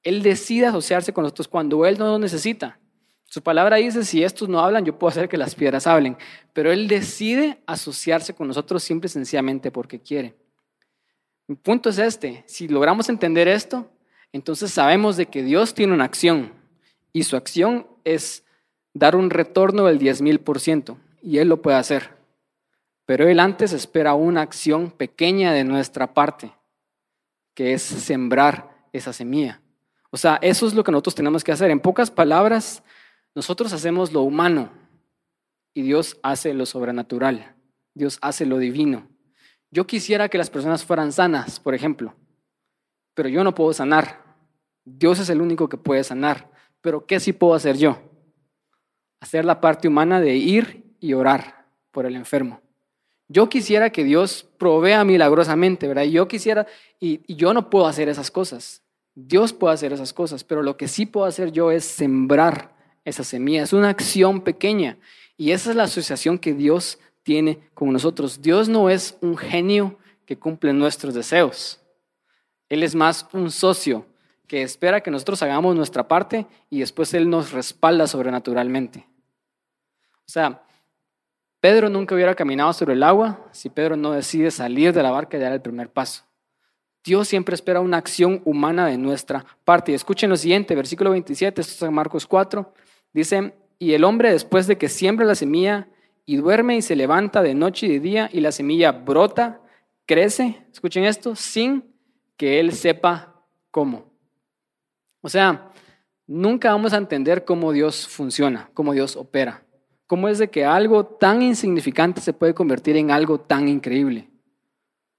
Él 0.02 0.22
decide 0.22 0.66
asociarse 0.66 1.12
con 1.12 1.22
nosotros 1.22 1.48
cuando 1.48 1.86
Él 1.86 1.98
no 1.98 2.06
nos 2.06 2.20
necesita. 2.20 2.78
Su 3.24 3.42
palabra 3.42 3.76
dice, 3.76 4.04
si 4.04 4.22
estos 4.22 4.48
no 4.48 4.60
hablan, 4.60 4.84
yo 4.84 4.98
puedo 4.98 5.10
hacer 5.10 5.28
que 5.28 5.36
las 5.36 5.54
piedras 5.54 5.86
hablen. 5.86 6.16
Pero 6.52 6.72
Él 6.72 6.88
decide 6.88 7.58
asociarse 7.66 8.34
con 8.34 8.48
nosotros 8.48 8.82
simple 8.82 9.06
y 9.06 9.10
sencillamente 9.10 9.70
porque 9.70 10.00
quiere. 10.00 10.34
Mi 11.46 11.56
punto 11.56 11.90
es 11.90 11.98
este. 11.98 12.44
Si 12.46 12.68
logramos 12.68 13.08
entender 13.08 13.48
esto, 13.48 13.90
entonces 14.32 14.70
sabemos 14.70 15.16
de 15.16 15.26
que 15.26 15.42
Dios 15.42 15.74
tiene 15.74 15.94
una 15.94 16.04
acción. 16.04 16.52
Y 17.12 17.24
su 17.24 17.36
acción 17.36 17.86
es 18.04 18.43
dar 18.94 19.16
un 19.16 19.28
retorno 19.28 19.84
del 19.84 19.98
10 19.98 20.22
mil 20.22 20.40
por 20.40 20.60
ciento. 20.60 20.96
Y 21.20 21.38
Él 21.38 21.48
lo 21.48 21.60
puede 21.60 21.76
hacer. 21.76 22.14
pero 23.06 23.28
Él 23.28 23.38
antes 23.38 23.74
espera 23.74 24.14
una 24.14 24.40
acción 24.40 24.90
pequeña 24.90 25.52
de 25.52 25.64
nuestra 25.64 26.14
parte, 26.14 26.52
que 27.52 27.74
es 27.74 27.82
sembrar 27.82 28.88
esa 28.92 29.12
semilla. 29.12 29.60
O 30.10 30.16
sea, 30.16 30.38
eso 30.40 30.66
es 30.66 30.72
lo 30.72 30.84
que 30.84 30.92
nosotros 30.92 31.14
tenemos 31.14 31.44
que 31.44 31.52
hacer. 31.52 31.70
En 31.70 31.80
pocas 31.80 32.10
palabras, 32.10 32.82
nosotros 33.34 33.72
hacemos 33.74 34.12
lo 34.12 34.22
humano 34.22 34.70
y 35.74 35.82
Dios 35.82 36.16
hace 36.22 36.54
lo 36.54 36.64
sobrenatural. 36.64 37.54
Dios 37.92 38.18
hace 38.22 38.46
lo 38.46 38.58
divino. 38.58 39.06
Yo 39.70 39.86
quisiera 39.86 40.28
que 40.28 40.38
las 40.38 40.50
personas 40.50 40.84
fueran 40.84 41.12
sanas, 41.12 41.58
por 41.58 41.74
ejemplo, 41.74 42.14
pero 43.12 43.28
yo 43.28 43.42
no 43.44 43.54
puedo 43.54 43.72
sanar. 43.72 44.22
Dios 44.84 45.18
es 45.18 45.28
el 45.28 45.40
único 45.40 45.68
que 45.68 45.76
puede 45.76 46.04
sanar. 46.04 46.48
Pero 46.80 47.06
¿qué 47.06 47.18
sí 47.18 47.32
puedo 47.32 47.54
hacer 47.54 47.76
yo? 47.76 47.98
Hacer 49.24 49.46
la 49.46 49.58
parte 49.58 49.88
humana 49.88 50.20
de 50.20 50.36
ir 50.36 50.84
y 51.00 51.14
orar 51.14 51.64
por 51.92 52.04
el 52.04 52.14
enfermo. 52.14 52.60
Yo 53.26 53.48
quisiera 53.48 53.88
que 53.88 54.04
Dios 54.04 54.46
provea 54.58 55.02
milagrosamente, 55.02 55.88
¿verdad? 55.88 56.02
Yo 56.02 56.28
quisiera, 56.28 56.66
y, 57.00 57.22
y 57.26 57.36
yo 57.36 57.54
no 57.54 57.70
puedo 57.70 57.86
hacer 57.86 58.10
esas 58.10 58.30
cosas. 58.30 58.82
Dios 59.14 59.54
puede 59.54 59.72
hacer 59.72 59.94
esas 59.94 60.12
cosas, 60.12 60.44
pero 60.44 60.62
lo 60.62 60.76
que 60.76 60.88
sí 60.88 61.06
puedo 61.06 61.24
hacer 61.24 61.52
yo 61.52 61.70
es 61.70 61.86
sembrar 61.86 62.76
esa 63.06 63.24
semilla. 63.24 63.62
Es 63.62 63.72
una 63.72 63.88
acción 63.88 64.42
pequeña. 64.42 64.98
Y 65.38 65.52
esa 65.52 65.70
es 65.70 65.76
la 65.76 65.84
asociación 65.84 66.38
que 66.38 66.52
Dios 66.52 66.98
tiene 67.22 67.60
con 67.72 67.94
nosotros. 67.94 68.42
Dios 68.42 68.68
no 68.68 68.90
es 68.90 69.16
un 69.22 69.38
genio 69.38 69.96
que 70.26 70.38
cumple 70.38 70.74
nuestros 70.74 71.14
deseos. 71.14 71.80
Él 72.68 72.82
es 72.82 72.94
más 72.94 73.26
un 73.32 73.50
socio 73.50 74.04
que 74.46 74.60
espera 74.60 75.00
que 75.00 75.10
nosotros 75.10 75.42
hagamos 75.42 75.74
nuestra 75.74 76.06
parte 76.06 76.46
y 76.68 76.80
después 76.80 77.14
Él 77.14 77.30
nos 77.30 77.52
respalda 77.52 78.06
sobrenaturalmente. 78.06 79.06
O 80.26 80.30
sea, 80.30 80.62
Pedro 81.60 81.88
nunca 81.88 82.14
hubiera 82.14 82.34
caminado 82.34 82.72
sobre 82.72 82.94
el 82.94 83.02
agua 83.02 83.48
si 83.52 83.70
Pedro 83.70 83.96
no 83.96 84.12
decide 84.12 84.50
salir 84.50 84.92
de 84.92 85.02
la 85.02 85.10
barca 85.10 85.36
y 85.36 85.40
dar 85.40 85.52
el 85.52 85.62
primer 85.62 85.88
paso. 85.88 86.24
Dios 87.04 87.28
siempre 87.28 87.54
espera 87.54 87.80
una 87.80 87.98
acción 87.98 88.40
humana 88.44 88.86
de 88.86 88.96
nuestra 88.96 89.44
parte. 89.64 89.92
Y 89.92 89.94
escuchen 89.94 90.30
lo 90.30 90.36
siguiente, 90.36 90.74
versículo 90.74 91.10
27, 91.10 91.60
esto 91.60 91.72
es 91.72 91.82
en 91.82 91.94
Marcos 91.94 92.26
4, 92.26 92.72
dice, 93.12 93.54
y 93.78 93.92
el 93.92 94.04
hombre 94.04 94.32
después 94.32 94.66
de 94.66 94.78
que 94.78 94.88
siembra 94.88 95.26
la 95.26 95.34
semilla 95.34 95.88
y 96.24 96.36
duerme 96.36 96.76
y 96.76 96.82
se 96.82 96.96
levanta 96.96 97.42
de 97.42 97.54
noche 97.54 97.86
y 97.86 97.92
de 97.92 98.00
día 98.00 98.30
y 98.32 98.40
la 98.40 98.52
semilla 98.52 98.92
brota, 98.92 99.60
crece, 100.06 100.66
escuchen 100.72 101.04
esto, 101.04 101.36
sin 101.36 101.94
que 102.36 102.60
él 102.60 102.72
sepa 102.72 103.42
cómo. 103.70 104.10
O 105.20 105.28
sea, 105.28 105.70
nunca 106.26 106.72
vamos 106.72 106.92
a 106.94 106.98
entender 106.98 107.44
cómo 107.44 107.72
Dios 107.72 108.06
funciona, 108.08 108.70
cómo 108.72 108.92
Dios 108.92 109.16
opera. 109.16 109.63
Cómo 110.06 110.28
es 110.28 110.38
de 110.38 110.50
que 110.50 110.64
algo 110.64 111.04
tan 111.04 111.42
insignificante 111.42 112.20
se 112.20 112.32
puede 112.32 112.54
convertir 112.54 112.96
en 112.96 113.10
algo 113.10 113.40
tan 113.40 113.68
increíble. 113.68 114.28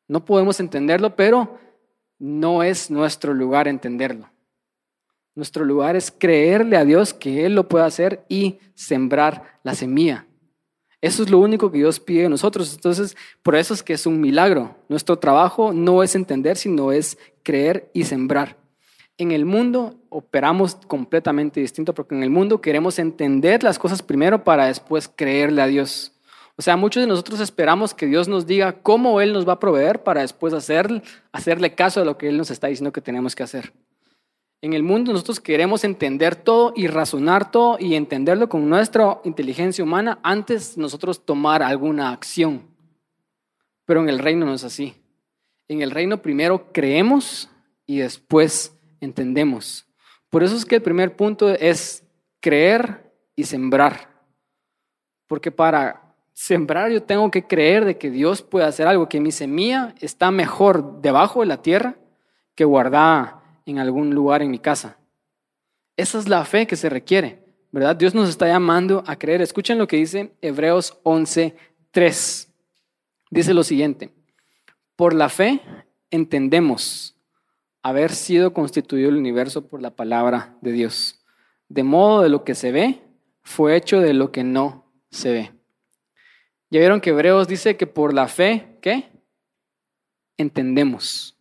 No 0.07 0.23
podemos 0.23 0.59
entenderlo, 0.59 1.15
pero 1.15 1.57
no 2.19 2.63
es 2.63 2.91
nuestro 2.91 3.33
lugar 3.33 3.67
entenderlo. 3.67 4.29
Nuestro 5.33 5.65
lugar 5.65 5.95
es 5.95 6.11
creerle 6.11 6.77
a 6.77 6.85
Dios 6.85 7.13
que 7.13 7.45
Él 7.45 7.55
lo 7.55 7.67
puede 7.67 7.85
hacer 7.85 8.25
y 8.29 8.59
sembrar 8.73 9.59
la 9.63 9.75
semilla. 9.75 10.27
Eso 11.01 11.23
es 11.23 11.29
lo 11.29 11.39
único 11.39 11.71
que 11.71 11.79
Dios 11.79 11.99
pide 11.99 12.23
de 12.23 12.29
nosotros. 12.29 12.73
Entonces, 12.73 13.17
por 13.43 13.55
eso 13.55 13.73
es 13.73 13.83
que 13.83 13.93
es 13.93 14.05
un 14.05 14.21
milagro. 14.21 14.75
Nuestro 14.87 15.19
trabajo 15.19 15.73
no 15.73 16.03
es 16.03 16.15
entender, 16.15 16.57
sino 16.57 16.91
es 16.91 17.17
creer 17.43 17.91
y 17.93 18.05
sembrar. 18.05 18.57
En 19.17 19.31
el 19.31 19.45
mundo 19.45 19.95
operamos 20.09 20.75
completamente 20.75 21.61
distinto 21.61 21.93
porque 21.93 22.15
en 22.15 22.23
el 22.23 22.29
mundo 22.29 22.59
queremos 22.59 22.99
entender 22.99 23.63
las 23.63 23.79
cosas 23.79 24.03
primero 24.03 24.43
para 24.43 24.65
después 24.65 25.07
creerle 25.07 25.61
a 25.61 25.67
Dios. 25.67 26.11
O 26.57 26.61
sea, 26.61 26.75
muchos 26.77 27.01
de 27.01 27.07
nosotros 27.07 27.39
esperamos 27.39 27.93
que 27.93 28.05
Dios 28.05 28.27
nos 28.27 28.45
diga 28.45 28.81
cómo 28.81 29.21
Él 29.21 29.33
nos 29.33 29.47
va 29.47 29.53
a 29.53 29.59
proveer 29.59 30.03
para 30.03 30.21
después 30.21 30.53
hacer, 30.53 31.01
hacerle 31.31 31.75
caso 31.75 32.01
a 32.01 32.05
lo 32.05 32.17
que 32.17 32.29
Él 32.29 32.37
nos 32.37 32.51
está 32.51 32.67
diciendo 32.67 32.91
que 32.91 33.01
tenemos 33.01 33.35
que 33.35 33.43
hacer. 33.43 33.73
En 34.61 34.73
el 34.73 34.83
mundo 34.83 35.11
nosotros 35.11 35.39
queremos 35.39 35.83
entender 35.83 36.35
todo 36.35 36.73
y 36.75 36.87
razonar 36.87 37.51
todo 37.51 37.77
y 37.79 37.95
entenderlo 37.95 38.49
con 38.49 38.67
nuestra 38.69 39.19
inteligencia 39.23 39.83
humana 39.83 40.19
antes 40.23 40.77
nosotros 40.77 41.25
tomar 41.25 41.61
alguna 41.61 42.11
acción. 42.11 42.63
Pero 43.85 44.01
en 44.01 44.09
el 44.09 44.19
reino 44.19 44.45
no 44.45 44.53
es 44.53 44.63
así. 44.63 44.95
En 45.67 45.81
el 45.81 45.91
reino 45.91 46.21
primero 46.21 46.71
creemos 46.71 47.49
y 47.85 47.97
después 47.97 48.74
entendemos. 48.99 49.85
Por 50.29 50.43
eso 50.43 50.55
es 50.55 50.65
que 50.65 50.75
el 50.75 50.81
primer 50.81 51.15
punto 51.15 51.49
es 51.49 52.03
creer 52.39 53.11
y 53.35 53.43
sembrar. 53.43 54.09
Porque 55.27 55.51
para 55.51 56.15
sembrar, 56.33 56.91
yo 56.91 57.01
tengo 57.01 57.31
que 57.31 57.47
creer 57.47 57.85
de 57.85 57.97
que 57.97 58.11
Dios 58.11 58.41
puede 58.41 58.65
hacer 58.65 58.87
algo, 58.87 59.07
que 59.09 59.21
mi 59.21 59.31
semilla 59.31 59.95
está 60.01 60.31
mejor 60.31 61.01
debajo 61.01 61.39
de 61.39 61.45
la 61.47 61.61
tierra 61.61 61.95
que 62.53 62.65
guardada 62.65 63.41
en 63.65 63.79
algún 63.79 64.13
lugar 64.13 64.41
en 64.41 64.51
mi 64.51 64.59
casa. 64.59 64.97
Esa 65.97 66.19
es 66.19 66.27
la 66.27 66.43
fe 66.43 66.67
que 66.67 66.75
se 66.75 66.89
requiere, 66.89 67.39
¿verdad? 67.71 67.95
Dios 67.95 68.13
nos 68.13 68.29
está 68.29 68.47
llamando 68.47 69.03
a 69.07 69.15
creer. 69.15 69.41
Escuchen 69.41 69.77
lo 69.77 69.87
que 69.87 69.97
dice 69.97 70.33
Hebreos 70.41 70.99
11:3. 71.03 72.49
Dice 73.31 73.53
lo 73.53 73.63
siguiente: 73.63 74.11
Por 74.95 75.13
la 75.13 75.29
fe 75.29 75.61
entendemos 76.11 77.14
haber 77.85 78.13
sido 78.13 78.51
constituido 78.51 79.09
el 79.09 79.15
universo 79.15 79.67
por 79.67 79.79
la 79.79 79.95
palabra 79.95 80.57
de 80.61 80.71
Dios, 80.71 81.23
de 81.69 81.83
modo 81.83 82.23
de 82.23 82.29
lo 82.29 82.43
que 82.43 82.55
se 82.55 82.71
ve 82.71 83.03
fue 83.43 83.75
hecho 83.75 84.01
de 84.01 84.15
lo 84.15 84.31
que 84.31 84.43
no 84.43 84.91
se 85.11 85.31
ve. 85.31 85.51
Ya 86.71 86.79
vieron 86.79 86.99
que 86.99 87.11
Hebreos 87.11 87.47
dice 87.47 87.77
que 87.77 87.85
por 87.85 88.11
la 88.11 88.27
fe, 88.27 88.79
¿qué? 88.81 89.11
Entendemos. 90.35 91.37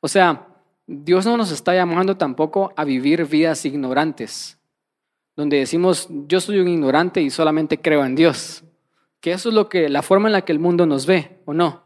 O 0.00 0.08
sea, 0.08 0.48
Dios 0.86 1.24
no 1.24 1.38
nos 1.38 1.50
está 1.50 1.74
llamando 1.74 2.18
tampoco 2.18 2.74
a 2.76 2.84
vivir 2.84 3.24
vidas 3.24 3.64
ignorantes, 3.64 4.60
donde 5.34 5.56
decimos, 5.56 6.08
yo 6.10 6.42
soy 6.42 6.58
un 6.58 6.68
ignorante 6.68 7.22
y 7.22 7.30
solamente 7.30 7.80
creo 7.80 8.04
en 8.04 8.16
Dios. 8.16 8.64
Que 9.18 9.32
eso 9.32 9.48
es 9.48 9.54
lo 9.54 9.70
que, 9.70 9.88
la 9.88 10.02
forma 10.02 10.28
en 10.28 10.34
la 10.34 10.44
que 10.44 10.52
el 10.52 10.58
mundo 10.58 10.84
nos 10.84 11.06
ve, 11.06 11.40
¿o 11.46 11.54
no? 11.54 11.84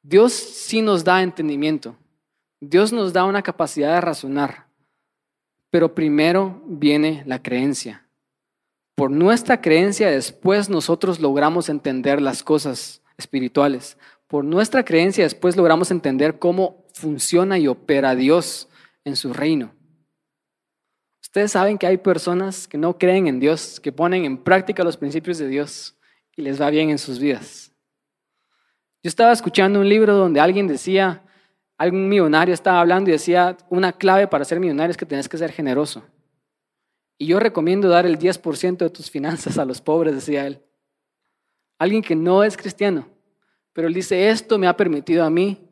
Dios 0.00 0.32
sí 0.32 0.80
nos 0.80 1.04
da 1.04 1.22
entendimiento. 1.22 1.98
Dios 2.60 2.92
nos 2.92 3.12
da 3.12 3.24
una 3.24 3.42
capacidad 3.42 3.94
de 3.94 4.00
razonar. 4.00 4.66
Pero 5.70 5.94
primero 5.94 6.62
viene 6.66 7.22
la 7.26 7.42
creencia. 7.42 8.06
Por 8.94 9.10
nuestra 9.10 9.60
creencia 9.60 10.10
después 10.10 10.68
nosotros 10.68 11.18
logramos 11.20 11.68
entender 11.68 12.22
las 12.22 12.42
cosas 12.42 13.02
espirituales. 13.18 13.98
Por 14.28 14.44
nuestra 14.44 14.84
creencia 14.84 15.24
después 15.24 15.56
logramos 15.56 15.90
entender 15.90 16.38
cómo 16.38 16.84
funciona 16.94 17.58
y 17.58 17.66
opera 17.66 18.14
Dios 18.14 18.68
en 19.04 19.16
su 19.16 19.32
reino. 19.32 19.74
Ustedes 21.20 21.50
saben 21.50 21.78
que 21.78 21.88
hay 21.88 21.96
personas 21.96 22.68
que 22.68 22.78
no 22.78 22.96
creen 22.96 23.26
en 23.26 23.40
Dios, 23.40 23.80
que 23.80 23.90
ponen 23.90 24.24
en 24.24 24.38
práctica 24.38 24.84
los 24.84 24.96
principios 24.96 25.38
de 25.38 25.48
Dios 25.48 25.96
y 26.36 26.42
les 26.42 26.60
va 26.60 26.70
bien 26.70 26.90
en 26.90 26.98
sus 26.98 27.18
vidas. 27.18 27.72
Yo 29.02 29.08
estaba 29.08 29.32
escuchando 29.32 29.80
un 29.80 29.88
libro 29.88 30.14
donde 30.14 30.38
alguien 30.38 30.68
decía, 30.68 31.23
algún 31.76 32.08
millonario 32.08 32.54
estaba 32.54 32.80
hablando 32.80 33.10
y 33.10 33.12
decía, 33.12 33.56
una 33.68 33.92
clave 33.92 34.26
para 34.26 34.44
ser 34.44 34.60
millonario 34.60 34.92
es 34.92 34.96
que 34.96 35.06
tienes 35.06 35.28
que 35.28 35.38
ser 35.38 35.52
generoso. 35.52 36.02
Y 37.18 37.26
yo 37.26 37.40
recomiendo 37.40 37.88
dar 37.88 38.06
el 38.06 38.18
10% 38.18 38.76
de 38.78 38.90
tus 38.90 39.10
finanzas 39.10 39.58
a 39.58 39.64
los 39.64 39.80
pobres, 39.80 40.14
decía 40.14 40.46
él. 40.46 40.60
Alguien 41.78 42.02
que 42.02 42.16
no 42.16 42.44
es 42.44 42.56
cristiano, 42.56 43.08
pero 43.72 43.88
él 43.88 43.94
dice, 43.94 44.30
esto 44.30 44.58
me 44.58 44.66
ha 44.66 44.76
permitido 44.76 45.24
a 45.24 45.30
mí 45.30 45.68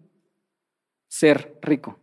ser 1.09 1.59
rico. 1.63 1.99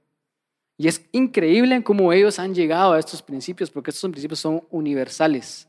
Y 0.77 0.87
es 0.87 1.05
increíble 1.11 1.83
cómo 1.83 2.13
ellos 2.13 2.39
han 2.39 2.55
llegado 2.55 2.93
a 2.93 2.99
estos 2.99 3.21
principios, 3.21 3.69
porque 3.69 3.91
estos 3.91 4.09
principios 4.09 4.39
son 4.39 4.65
universales. 4.69 5.67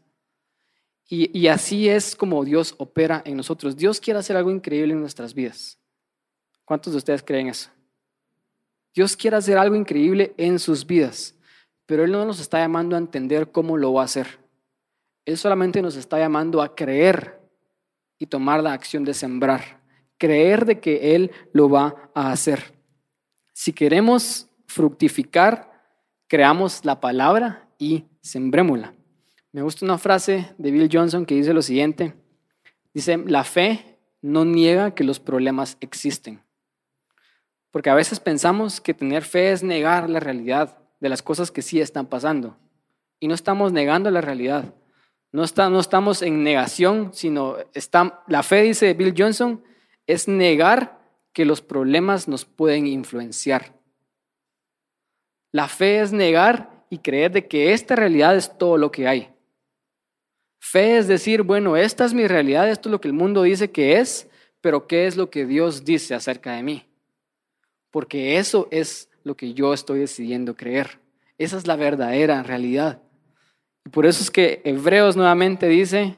Y, 1.08 1.36
y, 1.36 1.48
así 1.48 1.88
es 1.88 2.14
como 2.14 2.44
Dios 2.44 2.76
opera 2.78 3.20
en 3.24 3.36
nosotros. 3.36 3.76
Dios 3.76 3.98
quiere 3.98 4.20
hacer 4.20 4.36
algo 4.36 4.52
increíble 4.52 4.92
en 4.92 5.00
nuestras 5.00 5.34
vidas. 5.34 5.76
¿Cuántos 6.64 6.92
de 6.92 6.98
ustedes 6.98 7.24
creen 7.24 7.48
eso? 7.48 7.68
Dios 8.94 9.16
quiere 9.16 9.36
hacer 9.36 9.58
algo 9.58 9.76
increíble 9.76 10.34
en 10.36 10.58
sus 10.58 10.86
vidas 10.86 11.34
pero 11.90 12.04
Él 12.04 12.12
no 12.12 12.24
nos 12.24 12.38
está 12.38 12.60
llamando 12.60 12.94
a 12.94 13.00
entender 13.00 13.50
cómo 13.50 13.76
lo 13.76 13.92
va 13.92 14.02
a 14.02 14.04
hacer. 14.04 14.38
Él 15.24 15.36
solamente 15.36 15.82
nos 15.82 15.96
está 15.96 16.20
llamando 16.20 16.62
a 16.62 16.76
creer 16.76 17.40
y 18.16 18.26
tomar 18.26 18.62
la 18.62 18.72
acción 18.72 19.04
de 19.04 19.12
sembrar, 19.12 19.80
creer 20.16 20.66
de 20.66 20.78
que 20.78 21.16
Él 21.16 21.32
lo 21.52 21.68
va 21.68 22.12
a 22.14 22.30
hacer. 22.30 22.74
Si 23.52 23.72
queremos 23.72 24.48
fructificar, 24.68 25.82
creamos 26.28 26.84
la 26.84 27.00
palabra 27.00 27.68
y 27.76 28.04
sembrémosla. 28.20 28.94
Me 29.50 29.62
gusta 29.62 29.84
una 29.84 29.98
frase 29.98 30.54
de 30.58 30.70
Bill 30.70 30.88
Johnson 30.92 31.26
que 31.26 31.34
dice 31.34 31.52
lo 31.52 31.62
siguiente. 31.62 32.14
Dice, 32.94 33.16
la 33.16 33.42
fe 33.42 33.98
no 34.22 34.44
niega 34.44 34.94
que 34.94 35.02
los 35.02 35.18
problemas 35.18 35.76
existen. 35.80 36.40
Porque 37.70 37.90
a 37.90 37.94
veces 37.94 38.20
pensamos 38.20 38.80
que 38.80 38.94
tener 38.94 39.22
fe 39.22 39.52
es 39.52 39.62
negar 39.62 40.10
la 40.10 40.20
realidad 40.20 40.78
de 40.98 41.08
las 41.08 41.22
cosas 41.22 41.50
que 41.50 41.62
sí 41.62 41.80
están 41.80 42.06
pasando. 42.06 42.56
Y 43.20 43.28
no 43.28 43.34
estamos 43.34 43.72
negando 43.72 44.10
la 44.10 44.20
realidad, 44.20 44.74
No, 45.32 45.44
no 45.44 45.80
estamos 45.80 46.22
en 46.22 46.42
negación, 46.42 47.10
sino 47.12 47.56
la 48.26 48.42
fe, 48.42 48.62
dice 48.62 48.94
Bill 48.94 49.14
Johnson, 49.16 49.62
es 50.06 50.26
negar 50.26 50.98
que 51.32 51.44
los 51.44 51.62
problemas 51.62 52.26
nos 52.26 52.44
pueden 52.44 52.86
influenciar. 52.88 53.72
La 55.52 55.68
fe 55.68 56.00
es 56.00 56.12
negar 56.12 56.84
y 56.90 56.98
creer 56.98 57.30
de 57.30 57.46
que 57.46 57.72
esta 57.72 57.94
realidad 57.94 58.36
es 58.36 58.58
todo 58.58 58.76
lo 58.76 58.90
que 58.90 59.06
hay. 59.06 59.30
Fe 60.58 60.98
es 60.98 61.06
decir, 61.06 61.42
bueno, 61.42 61.76
esta 61.76 62.04
es 62.04 62.12
mi 62.12 62.26
realidad, 62.26 62.68
esto 62.68 62.88
es 62.88 62.90
lo 62.90 63.00
que 63.00 63.08
el 63.08 63.14
mundo 63.14 63.42
dice 63.42 63.70
que 63.70 63.98
es, 63.98 64.28
pero 64.60 64.86
¿qué 64.86 65.06
es 65.06 65.16
lo 65.16 65.30
que 65.30 65.46
Dios 65.46 65.84
dice 65.84 66.14
acerca 66.14 66.52
de 66.52 66.62
mí? 66.62 66.89
Porque 67.90 68.38
eso 68.38 68.68
es 68.70 69.08
lo 69.24 69.36
que 69.36 69.52
yo 69.54 69.74
estoy 69.74 70.00
decidiendo 70.00 70.54
creer. 70.54 71.00
Esa 71.38 71.56
es 71.56 71.66
la 71.66 71.76
verdadera 71.76 72.42
realidad. 72.42 73.02
Y 73.84 73.90
por 73.90 74.06
eso 74.06 74.22
es 74.22 74.30
que 74.30 74.60
Hebreos 74.64 75.16
nuevamente 75.16 75.68
dice, 75.68 76.16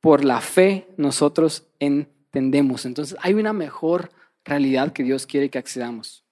por 0.00 0.24
la 0.24 0.40
fe 0.40 0.88
nosotros 0.96 1.66
entendemos. 1.78 2.84
Entonces 2.84 3.16
hay 3.22 3.34
una 3.34 3.52
mejor 3.52 4.10
realidad 4.44 4.92
que 4.92 5.02
Dios 5.02 5.26
quiere 5.26 5.50
que 5.50 5.58
accedamos. 5.58 6.24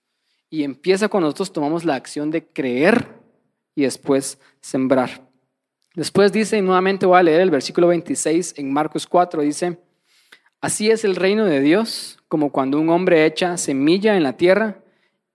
Y 0.51 0.63
empieza 0.63 1.09
cuando 1.09 1.27
nosotros 1.27 1.53
tomamos 1.53 1.85
la 1.85 1.97
acción 1.97 2.31
de 2.31 2.47
creer 2.47 3.09
y 3.75 3.83
después 3.83 4.39
sembrar. 4.61 5.29
Después 5.95 6.33
dice, 6.33 6.59
y 6.59 6.63
nuevamente 6.63 7.07
voy 7.07 7.19
a 7.19 7.23
leer 7.23 7.41
el 7.41 7.51
versículo 7.51 7.89
26 7.89 8.55
en 8.59 8.73
Marcos 8.73 9.07
4, 9.07 9.43
dice, 9.43 9.79
así 10.65 10.91
es 10.91 11.05
el 11.05 11.17
reino 11.17 11.45
de 11.45 11.61
Dios, 11.61 12.19
como 12.29 12.51
cuando 12.51 12.81
un 12.81 12.89
hombre 12.91 13.27
echa 13.27 13.57
semilla 13.57 14.17
en 14.17 14.23
la 14.23 14.37
tierra 14.37 14.83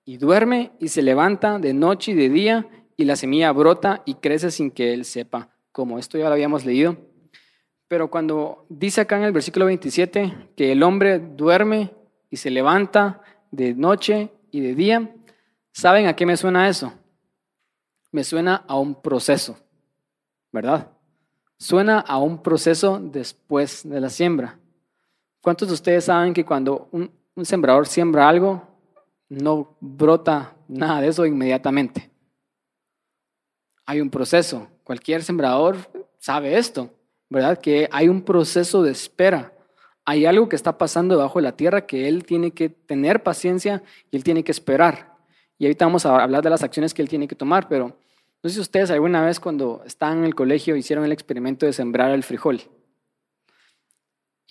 y 0.06 0.18
duerme 0.18 0.72
y 0.80 0.90
se 0.90 1.02
levanta 1.02 1.60
de 1.60 1.74
noche 1.74 2.12
y 2.12 2.16
de 2.16 2.30
día 2.30 2.68
y 2.98 3.06
la 3.06 3.16
semilla 3.16 3.52
brota 3.52 4.02
y 4.06 4.16
crece 4.16 4.52
sin 4.52 4.72
que 4.72 4.94
él 4.94 5.06
sepa 5.06 5.50
cómo. 5.72 6.00
Esto 6.00 6.18
ya 6.18 6.28
lo 6.28 6.34
habíamos 6.34 6.66
leído. 6.66 6.98
Pero 7.88 8.10
cuando 8.10 8.66
dice 8.70 9.02
acá 9.02 9.18
en 9.18 9.24
el 9.24 9.32
versículo 9.32 9.66
27 9.66 10.50
que 10.56 10.72
el 10.72 10.84
hombre 10.84 11.20
duerme 11.20 11.92
y 12.30 12.38
se 12.38 12.50
levanta 12.50 13.22
de 13.52 13.74
noche 13.74 14.30
y 14.52 14.62
de 14.62 14.76
día, 14.76 15.16
¿saben 15.72 16.08
a 16.08 16.16
qué 16.16 16.26
me 16.26 16.38
suena 16.38 16.68
eso? 16.68 16.94
Me 18.12 18.24
suena 18.24 18.64
a 18.68 18.78
un 18.78 19.02
proceso. 19.02 19.58
¿verdad? 20.52 20.92
Suena 21.58 22.00
a 22.00 22.18
un 22.18 22.42
proceso 22.42 23.00
después 23.00 23.88
de 23.88 24.00
la 24.00 24.10
siembra. 24.10 24.59
¿Cuántos 25.50 25.70
de 25.70 25.74
ustedes 25.74 26.04
saben 26.04 26.32
que 26.32 26.46
cuando 26.46 26.90
un, 26.92 27.12
sembrador 27.42 27.88
siembra 27.88 28.30
algo, 28.30 28.62
no 29.30 29.76
brota 29.80 30.56
nada 30.68 31.02
de 31.02 31.08
eso 31.08 31.26
inmediatamente? 31.26 32.12
Hay 33.88 34.00
un 34.00 34.12
proceso. 34.12 34.68
Cualquier 34.84 35.24
sembrador 35.24 35.78
sabe 36.20 36.56
esto, 36.56 36.92
¿verdad? 37.32 37.58
Que 37.58 37.90
hay 37.92 38.10
un 38.10 38.22
proceso 38.22 38.84
de 38.84 38.92
espera. 38.92 39.52
Hay 40.06 40.28
algo 40.28 40.48
que 40.48 40.56
está 40.56 40.78
pasando 40.78 41.16
debajo 41.16 41.40
de 41.40 41.44
la 41.46 41.58
tierra 41.58 41.88
que 41.88 42.08
él 42.08 42.26
tiene 42.26 42.52
que 42.52 42.70
tener 42.70 43.24
paciencia 43.24 43.82
y 44.12 44.18
él 44.18 44.24
tiene 44.24 44.44
que 44.44 44.52
esperar. 44.52 45.16
Y 45.58 45.66
ahorita 45.66 45.84
vamos 45.84 46.06
a 46.06 46.22
hablar 46.22 46.44
de 46.44 46.52
las 46.52 46.62
acciones 46.62 46.94
que 46.94 47.02
él 47.02 47.10
tiene 47.10 47.28
que 47.28 47.34
tomar, 47.34 47.68
pero 47.68 47.98
no 48.44 48.50
sé 48.52 48.54
si 48.54 48.62
ustedes 48.62 48.92
alguna 48.92 49.26
vez 49.26 49.40
cuando 49.40 49.82
estaban 49.84 50.20
en 50.20 50.26
el 50.26 50.36
colegio 50.36 50.76
hicieron 50.76 51.06
el 51.06 51.12
experimento 51.12 51.66
de 51.66 51.74
sembrar 51.74 52.12
el 52.12 52.22
frijol. 52.22 52.62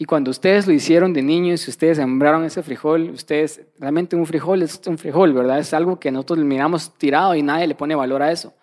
Y 0.00 0.04
cuando 0.04 0.30
ustedes 0.30 0.68
lo 0.68 0.72
hicieron 0.72 1.12
de 1.12 1.22
niños, 1.22 1.66
ustedes 1.66 1.96
sembraron 1.96 2.44
ese 2.44 2.62
frijol, 2.62 3.10
ustedes, 3.10 3.62
realmente 3.80 4.14
un 4.14 4.26
frijol 4.26 4.62
es 4.62 4.80
un 4.86 4.96
frijol, 4.96 5.32
¿verdad? 5.32 5.58
Es 5.58 5.74
algo 5.74 5.98
que 5.98 6.12
nosotros 6.12 6.38
miramos 6.38 6.94
tirado 6.96 7.34
y 7.34 7.42
nadie 7.42 7.66
le 7.66 7.74
pone 7.74 7.96
valor 7.96 8.22
a 8.22 8.30
eso. 8.30 8.54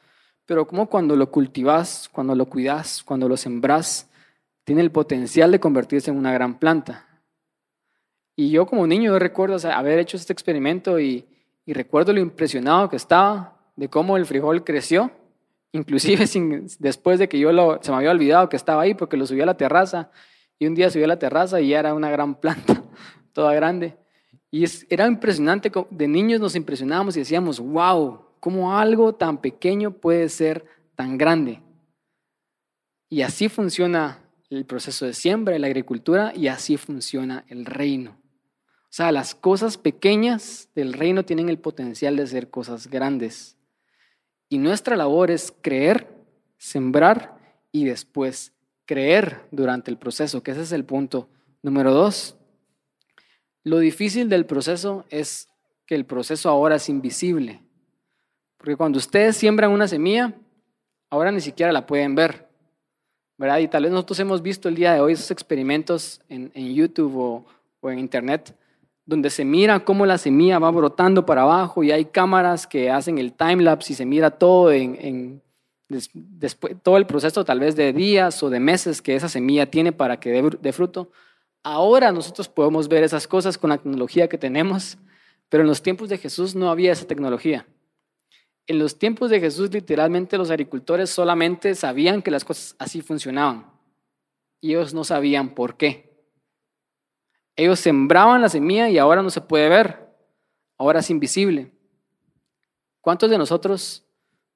Pero 0.45 0.65
como 0.65 0.87
cuando 0.87 1.17
lo 1.17 1.29
cultivas, 1.29 2.09
cuando 2.09 2.35
lo 2.35 2.45
cuidas, 2.45 3.03
cuando 3.03 3.27
lo 3.27 3.35
sembras, 3.35 4.09
tiene 4.63 4.79
el 4.79 4.91
potencial 4.91 5.51
de 5.51 5.59
convertirse 5.59 6.09
en 6.09 6.17
una 6.17 6.31
gran 6.31 6.57
planta. 6.57 7.05
Y 8.37 8.49
yo 8.49 8.65
como 8.65 8.87
niño 8.87 9.19
recuerdo 9.19 9.57
haber 9.69 9.99
hecho 9.99 10.15
este 10.15 10.31
experimento 10.31 11.01
y, 11.01 11.25
recuerdo 11.67 12.13
lo 12.13 12.21
impresionado 12.21 12.89
que 12.89 12.95
estaba 12.95 13.57
de 13.75 13.89
cómo 13.89 14.15
el 14.15 14.25
frijol 14.25 14.63
creció, 14.63 15.11
inclusive 15.73 16.25
después 16.79 17.19
de 17.19 17.27
que 17.27 17.39
yo 17.39 17.51
lo, 17.51 17.79
se 17.81 17.91
me 17.91 17.97
había 17.97 18.11
olvidado 18.11 18.47
que 18.47 18.55
estaba 18.55 18.83
ahí 18.83 18.93
porque 18.93 19.17
lo 19.17 19.27
subí 19.27 19.41
a 19.41 19.45
la 19.45 19.57
terraza 19.57 20.11
y 20.59 20.67
un 20.67 20.75
día 20.75 20.89
subí 20.89 21.03
a 21.03 21.07
la 21.07 21.19
terraza 21.19 21.59
y 21.61 21.69
ya 21.69 21.79
era 21.79 21.93
una 21.93 22.09
gran 22.09 22.35
planta, 22.35 22.83
toda 23.33 23.53
grande. 23.53 23.97
Y 24.51 24.65
era 24.89 25.07
impresionante, 25.07 25.71
de 25.89 26.07
niños 26.07 26.39
nos 26.39 26.55
impresionábamos 26.55 27.15
y 27.17 27.19
decíamos, 27.19 27.59
wow, 27.59 28.21
¿cómo 28.39 28.77
algo 28.77 29.13
tan 29.13 29.41
pequeño 29.41 29.91
puede 29.91 30.29
ser 30.29 30.65
tan 30.95 31.17
grande? 31.17 31.61
Y 33.09 33.21
así 33.21 33.49
funciona 33.49 34.21
el 34.49 34.65
proceso 34.65 35.05
de 35.05 35.13
siembra, 35.13 35.59
la 35.59 35.67
agricultura, 35.67 36.31
y 36.35 36.47
así 36.47 36.77
funciona 36.77 37.43
el 37.49 37.65
reino. 37.65 38.11
O 38.95 38.95
sea, 38.95 39.11
las 39.11 39.35
cosas 39.35 39.77
pequeñas 39.77 40.69
del 40.73 40.93
reino 40.93 41.25
tienen 41.25 41.49
el 41.49 41.59
potencial 41.59 42.15
de 42.15 42.27
ser 42.27 42.49
cosas 42.49 42.87
grandes. 42.87 43.57
Y 44.47 44.57
nuestra 44.57 44.95
labor 44.95 45.31
es 45.31 45.53
creer, 45.61 46.07
sembrar 46.57 47.37
y 47.73 47.83
después 47.83 48.54
creer 48.85 49.41
durante 49.51 49.91
el 49.91 49.97
proceso, 49.97 50.43
que 50.43 50.51
ese 50.51 50.61
es 50.61 50.71
el 50.71 50.85
punto 50.85 51.27
número 51.61 51.93
dos. 51.93 52.37
Lo 53.63 53.79
difícil 53.79 54.29
del 54.29 54.45
proceso 54.45 55.05
es 55.09 55.49
que 55.85 55.95
el 55.95 56.05
proceso 56.05 56.49
ahora 56.49 56.75
es 56.75 56.89
invisible. 56.89 57.61
Porque 58.57 58.75
cuando 58.75 58.97
ustedes 58.97 59.37
siembran 59.37 59.71
una 59.71 59.87
semilla, 59.87 60.33
ahora 61.09 61.31
ni 61.31 61.41
siquiera 61.41 61.71
la 61.71 61.85
pueden 61.85 62.15
ver. 62.15 62.47
¿verdad? 63.37 63.59
Y 63.59 63.67
tal 63.67 63.83
vez 63.83 63.91
nosotros 63.91 64.19
hemos 64.19 64.41
visto 64.41 64.69
el 64.69 64.75
día 64.75 64.93
de 64.93 65.01
hoy 65.01 65.13
esos 65.13 65.31
experimentos 65.31 66.21
en, 66.29 66.51
YouTube 66.73 67.17
o, 67.17 67.45
o 67.81 67.89
en 67.89 67.99
Internet 67.99 68.55
donde 69.05 69.29
se 69.29 69.45
mira 69.45 69.79
cómo 69.81 70.05
la 70.05 70.17
semilla 70.17 70.59
va 70.59 70.71
brotando 70.71 71.25
para 71.25 71.43
abajo 71.43 71.83
y 71.83 71.91
hay 71.91 72.05
cámaras 72.05 72.65
que 72.65 72.89
hacen 72.89 73.19
el 73.19 73.33
time-lapse 73.33 73.93
y 73.93 73.95
se 73.95 74.05
mira 74.05 74.31
todo 74.31 74.71
en, 74.71 75.41
después, 75.87 76.75
todo 76.81 76.97
el 76.97 77.05
proceso 77.05 77.45
tal 77.45 77.59
vez 77.59 77.75
de 77.75 77.93
días 77.93 78.41
o 78.43 78.49
de 78.49 78.59
meses 78.59 79.01
que 79.01 79.15
esa 79.15 79.29
semilla 79.29 79.69
tiene 79.69 79.91
para 79.91 80.19
que 80.19 80.31
dé, 80.61 80.73
fruto. 80.73 81.11
Ahora 81.63 82.11
nosotros 82.11 82.47
podemos 82.47 82.87
ver 82.87 83.03
esas 83.03 83.27
cosas 83.27 83.57
con 83.57 83.69
la 83.69 83.77
tecnología 83.77 84.27
que 84.27 84.37
tenemos, 84.37 84.97
pero 85.49 85.61
en 85.61 85.67
los 85.67 85.81
tiempos 85.81 86.09
de 86.09 86.17
Jesús 86.17 86.55
no 86.55 86.69
había 86.69 86.91
esa 86.91 87.07
tecnología. 87.07 87.67
En 88.67 88.79
los 88.79 88.97
tiempos 88.97 89.29
de 89.29 89.39
Jesús 89.39 89.71
literalmente 89.71 90.37
los 90.37 90.49
agricultores 90.49 91.09
solamente 91.09 91.75
sabían 91.75 92.21
que 92.21 92.31
las 92.31 92.43
cosas 92.43 92.75
así 92.79 93.01
funcionaban 93.01 93.71
y 94.61 94.71
ellos 94.71 94.93
no 94.93 95.03
sabían 95.03 95.53
por 95.53 95.77
qué. 95.77 96.15
Ellos 97.55 97.79
sembraban 97.79 98.41
la 98.41 98.49
semilla 98.49 98.89
y 98.89 98.97
ahora 98.97 99.21
no 99.21 99.29
se 99.29 99.41
puede 99.41 99.69
ver, 99.69 100.09
ahora 100.77 100.99
es 100.99 101.09
invisible. 101.09 101.71
¿Cuántos 103.01 103.29
de 103.29 103.37
nosotros 103.37 104.04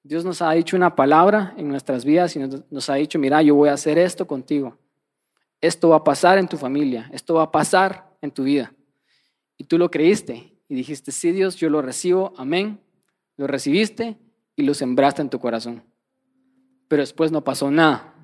Dios 0.09 0.25
nos 0.25 0.41
ha 0.41 0.49
dicho 0.53 0.75
una 0.75 0.95
palabra 0.95 1.53
en 1.55 1.67
nuestras 1.67 2.03
vidas 2.03 2.35
y 2.35 2.39
nos 2.39 2.89
ha 2.89 2.95
dicho, 2.95 3.19
mira, 3.19 3.43
yo 3.43 3.53
voy 3.53 3.69
a 3.69 3.73
hacer 3.73 3.99
esto 3.99 4.25
contigo. 4.25 4.75
Esto 5.61 5.89
va 5.89 5.97
a 5.97 6.03
pasar 6.03 6.39
en 6.39 6.47
tu 6.47 6.57
familia, 6.57 7.07
esto 7.13 7.35
va 7.35 7.43
a 7.43 7.51
pasar 7.51 8.09
en 8.19 8.31
tu 8.31 8.41
vida. 8.45 8.73
Y 9.55 9.65
tú 9.65 9.77
lo 9.77 9.91
creíste 9.91 10.57
y 10.67 10.73
dijiste, 10.73 11.11
sí 11.11 11.31
Dios, 11.31 11.57
yo 11.57 11.69
lo 11.69 11.83
recibo, 11.83 12.33
amén. 12.37 12.79
Lo 13.37 13.45
recibiste 13.45 14.17
y 14.55 14.63
lo 14.63 14.73
sembraste 14.73 15.21
en 15.21 15.29
tu 15.29 15.39
corazón. 15.39 15.83
Pero 16.87 17.03
después 17.03 17.31
no 17.31 17.43
pasó 17.43 17.69
nada, 17.69 18.15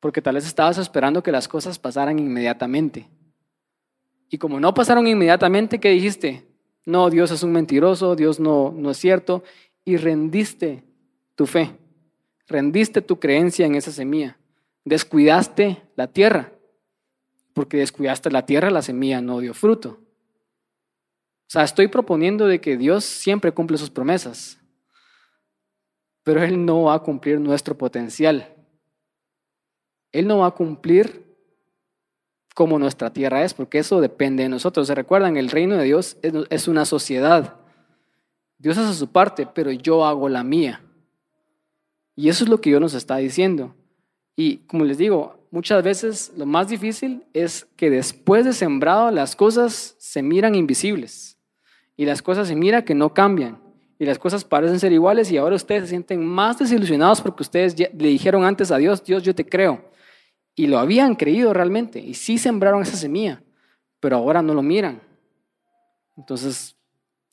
porque 0.00 0.20
tal 0.20 0.34
vez 0.34 0.44
estabas 0.44 0.76
esperando 0.78 1.22
que 1.22 1.30
las 1.30 1.46
cosas 1.46 1.78
pasaran 1.78 2.18
inmediatamente. 2.18 3.08
Y 4.28 4.38
como 4.38 4.58
no 4.58 4.74
pasaron 4.74 5.06
inmediatamente, 5.06 5.78
¿qué 5.78 5.90
dijiste? 5.90 6.48
No, 6.84 7.10
Dios 7.10 7.30
es 7.30 7.44
un 7.44 7.52
mentiroso, 7.52 8.16
Dios 8.16 8.40
no, 8.40 8.72
no 8.76 8.90
es 8.90 8.96
cierto. 8.96 9.44
Y 9.84 9.96
rendiste 9.96 10.84
tu 11.34 11.46
fe, 11.46 11.76
rendiste 12.46 13.02
tu 13.02 13.18
creencia 13.18 13.66
en 13.66 13.74
esa 13.74 13.92
semilla. 13.92 14.38
Descuidaste 14.84 15.82
la 15.96 16.06
tierra, 16.06 16.52
porque 17.54 17.78
descuidaste 17.78 18.30
la 18.30 18.46
tierra, 18.46 18.70
la 18.70 18.82
semilla 18.82 19.20
no 19.20 19.40
dio 19.40 19.54
fruto. 19.54 20.00
O 21.50 21.52
sea, 21.52 21.64
estoy 21.64 21.88
proponiendo 21.88 22.46
de 22.46 22.60
que 22.60 22.76
Dios 22.76 23.04
siempre 23.04 23.52
cumple 23.52 23.76
sus 23.76 23.90
promesas, 23.90 24.58
pero 26.22 26.42
Él 26.42 26.64
no 26.64 26.84
va 26.84 26.94
a 26.94 27.00
cumplir 27.00 27.40
nuestro 27.40 27.76
potencial. 27.76 28.54
Él 30.12 30.26
no 30.26 30.38
va 30.38 30.46
a 30.46 30.50
cumplir 30.52 31.30
como 32.54 32.78
nuestra 32.78 33.12
tierra 33.12 33.42
es, 33.42 33.54
porque 33.54 33.78
eso 33.78 34.00
depende 34.00 34.42
de 34.42 34.48
nosotros. 34.48 34.86
¿Se 34.86 34.94
recuerdan? 34.94 35.36
El 35.36 35.50
reino 35.50 35.76
de 35.76 35.84
Dios 35.84 36.18
es 36.22 36.68
una 36.68 36.84
sociedad. 36.84 37.59
Dios 38.60 38.76
hace 38.76 38.92
su 38.94 39.08
parte, 39.08 39.46
pero 39.46 39.72
yo 39.72 40.04
hago 40.04 40.28
la 40.28 40.44
mía. 40.44 40.82
Y 42.14 42.28
eso 42.28 42.44
es 42.44 42.50
lo 42.50 42.60
que 42.60 42.68
Dios 42.68 42.80
nos 42.80 42.92
está 42.92 43.16
diciendo. 43.16 43.74
Y 44.36 44.58
como 44.58 44.84
les 44.84 44.98
digo, 44.98 45.46
muchas 45.50 45.82
veces 45.82 46.30
lo 46.36 46.44
más 46.44 46.68
difícil 46.68 47.24
es 47.32 47.66
que 47.76 47.88
después 47.88 48.44
de 48.44 48.52
sembrado 48.52 49.10
las 49.10 49.34
cosas 49.34 49.96
se 49.98 50.22
miran 50.22 50.54
invisibles 50.54 51.38
y 51.96 52.04
las 52.04 52.20
cosas 52.20 52.48
se 52.48 52.54
mira 52.54 52.84
que 52.84 52.94
no 52.94 53.14
cambian. 53.14 53.58
y 53.98 54.06
las 54.06 54.18
cosas 54.18 54.44
parecen 54.44 54.80
ser 54.80 54.92
iguales 54.92 55.30
y 55.30 55.36
ahora 55.36 55.56
ustedes 55.56 55.82
se 55.82 55.88
sienten 55.88 56.24
más 56.24 56.58
desilusionados 56.58 57.20
porque 57.20 57.42
ustedes 57.42 57.78
le 57.78 58.08
dijeron 58.08 58.44
antes 58.44 58.70
a 58.70 58.78
Dios, 58.78 59.04
Dios, 59.04 59.22
yo 59.22 59.34
te 59.34 59.44
creo. 59.44 59.90
Y 60.54 60.68
lo 60.68 60.78
habían 60.78 61.14
creído 61.14 61.52
realmente 61.52 61.98
y 61.98 62.14
sí 62.14 62.38
sembraron 62.38 62.80
esa 62.80 62.96
semilla, 62.96 63.42
pero 64.00 64.16
ahora 64.16 64.40
no 64.40 64.54
lo 64.54 64.62
miran. 64.62 65.02
Entonces 66.16 66.76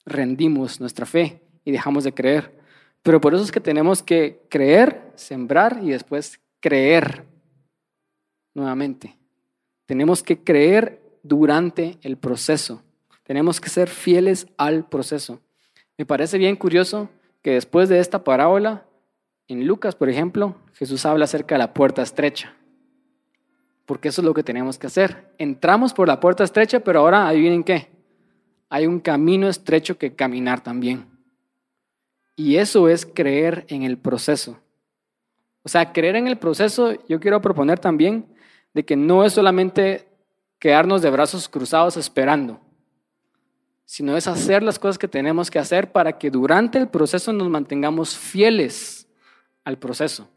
rendimos 0.07 0.79
nuestra 0.79 1.05
fe 1.05 1.41
y 1.63 1.71
dejamos 1.71 2.03
de 2.03 2.13
creer. 2.13 2.57
Pero 3.03 3.21
por 3.21 3.33
eso 3.35 3.43
es 3.43 3.51
que 3.51 3.59
tenemos 3.59 4.01
que 4.01 4.41
creer, 4.49 5.11
sembrar 5.15 5.79
y 5.83 5.91
después 5.91 6.39
creer 6.59 7.25
nuevamente. 8.53 9.17
Tenemos 9.85 10.23
que 10.23 10.43
creer 10.43 11.01
durante 11.23 11.97
el 12.01 12.17
proceso. 12.17 12.81
Tenemos 13.23 13.61
que 13.61 13.69
ser 13.69 13.89
fieles 13.89 14.47
al 14.57 14.87
proceso. 14.87 15.39
Me 15.97 16.05
parece 16.05 16.37
bien 16.37 16.55
curioso 16.55 17.09
que 17.41 17.51
después 17.51 17.89
de 17.89 17.99
esta 17.99 18.23
parábola, 18.23 18.85
en 19.47 19.65
Lucas, 19.67 19.95
por 19.95 20.09
ejemplo, 20.09 20.55
Jesús 20.73 21.05
habla 21.05 21.25
acerca 21.25 21.55
de 21.55 21.59
la 21.59 21.73
puerta 21.73 22.01
estrecha. 22.01 22.55
Porque 23.85 24.09
eso 24.09 24.21
es 24.21 24.25
lo 24.25 24.33
que 24.33 24.43
tenemos 24.43 24.77
que 24.77 24.87
hacer. 24.87 25.33
Entramos 25.37 25.93
por 25.93 26.07
la 26.07 26.19
puerta 26.19 26.43
estrecha, 26.43 26.81
pero 26.81 26.99
ahora 26.99 27.27
adivinen 27.27 27.63
qué. 27.63 27.96
Hay 28.69 28.87
un 28.87 28.99
camino 28.99 29.47
estrecho 29.47 29.97
que 29.97 30.15
caminar 30.15 30.61
también. 30.61 31.05
Y 32.35 32.57
eso 32.57 32.89
es 32.89 33.05
creer 33.05 33.65
en 33.69 33.83
el 33.83 33.97
proceso. 33.97 34.59
O 35.63 35.69
sea, 35.69 35.91
creer 35.91 36.15
en 36.15 36.27
el 36.27 36.37
proceso, 36.37 36.93
yo 37.07 37.19
quiero 37.19 37.41
proponer 37.41 37.79
también 37.79 38.25
de 38.73 38.85
que 38.85 38.95
no 38.95 39.23
es 39.25 39.33
solamente 39.33 40.07
quedarnos 40.59 41.01
de 41.01 41.09
brazos 41.09 41.49
cruzados 41.49 41.97
esperando 41.97 42.61
sino 43.87 44.17
es 44.17 44.27
hacer 44.27 44.63
las 44.63 44.79
cosas 44.79 44.97
que 44.97 45.07
tenemos 45.07 45.49
que 45.49 45.59
hacer 45.59 45.93
para 45.93 46.19
que 46.19 46.29
durante 46.29 46.77
el 46.77 46.89
proceso 46.89 47.31
nos 47.31 47.49
mantengamos 47.49 48.17
fieles 48.17 49.07
al 49.63 49.77
proceso, 49.77 50.29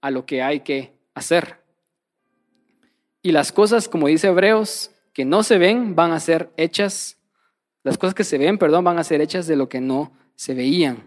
a 0.00 0.10
lo 0.10 0.24
que 0.24 0.42
hay 0.42 0.60
que 0.60 0.94
hacer. 1.14 1.60
Y 3.20 3.32
las 3.32 3.52
cosas, 3.52 3.88
como 3.88 4.06
dice 4.06 4.28
Hebreos, 4.28 4.90
que 5.12 5.26
no 5.26 5.42
se 5.42 5.58
ven 5.58 5.94
van 5.94 6.12
a 6.12 6.20
ser 6.20 6.50
hechas, 6.56 7.15
las 7.86 7.98
cosas 7.98 8.14
que 8.14 8.24
se 8.24 8.36
ven, 8.36 8.58
perdón, 8.58 8.82
van 8.82 8.98
a 8.98 9.04
ser 9.04 9.20
hechas 9.20 9.46
de 9.46 9.54
lo 9.54 9.68
que 9.68 9.80
no 9.80 10.10
se 10.34 10.54
veían. 10.54 11.04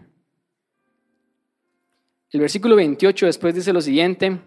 El 2.30 2.40
versículo 2.40 2.74
28 2.74 3.26
después 3.26 3.54
dice 3.54 3.74
lo 3.74 3.82
siguiente, 3.82 4.38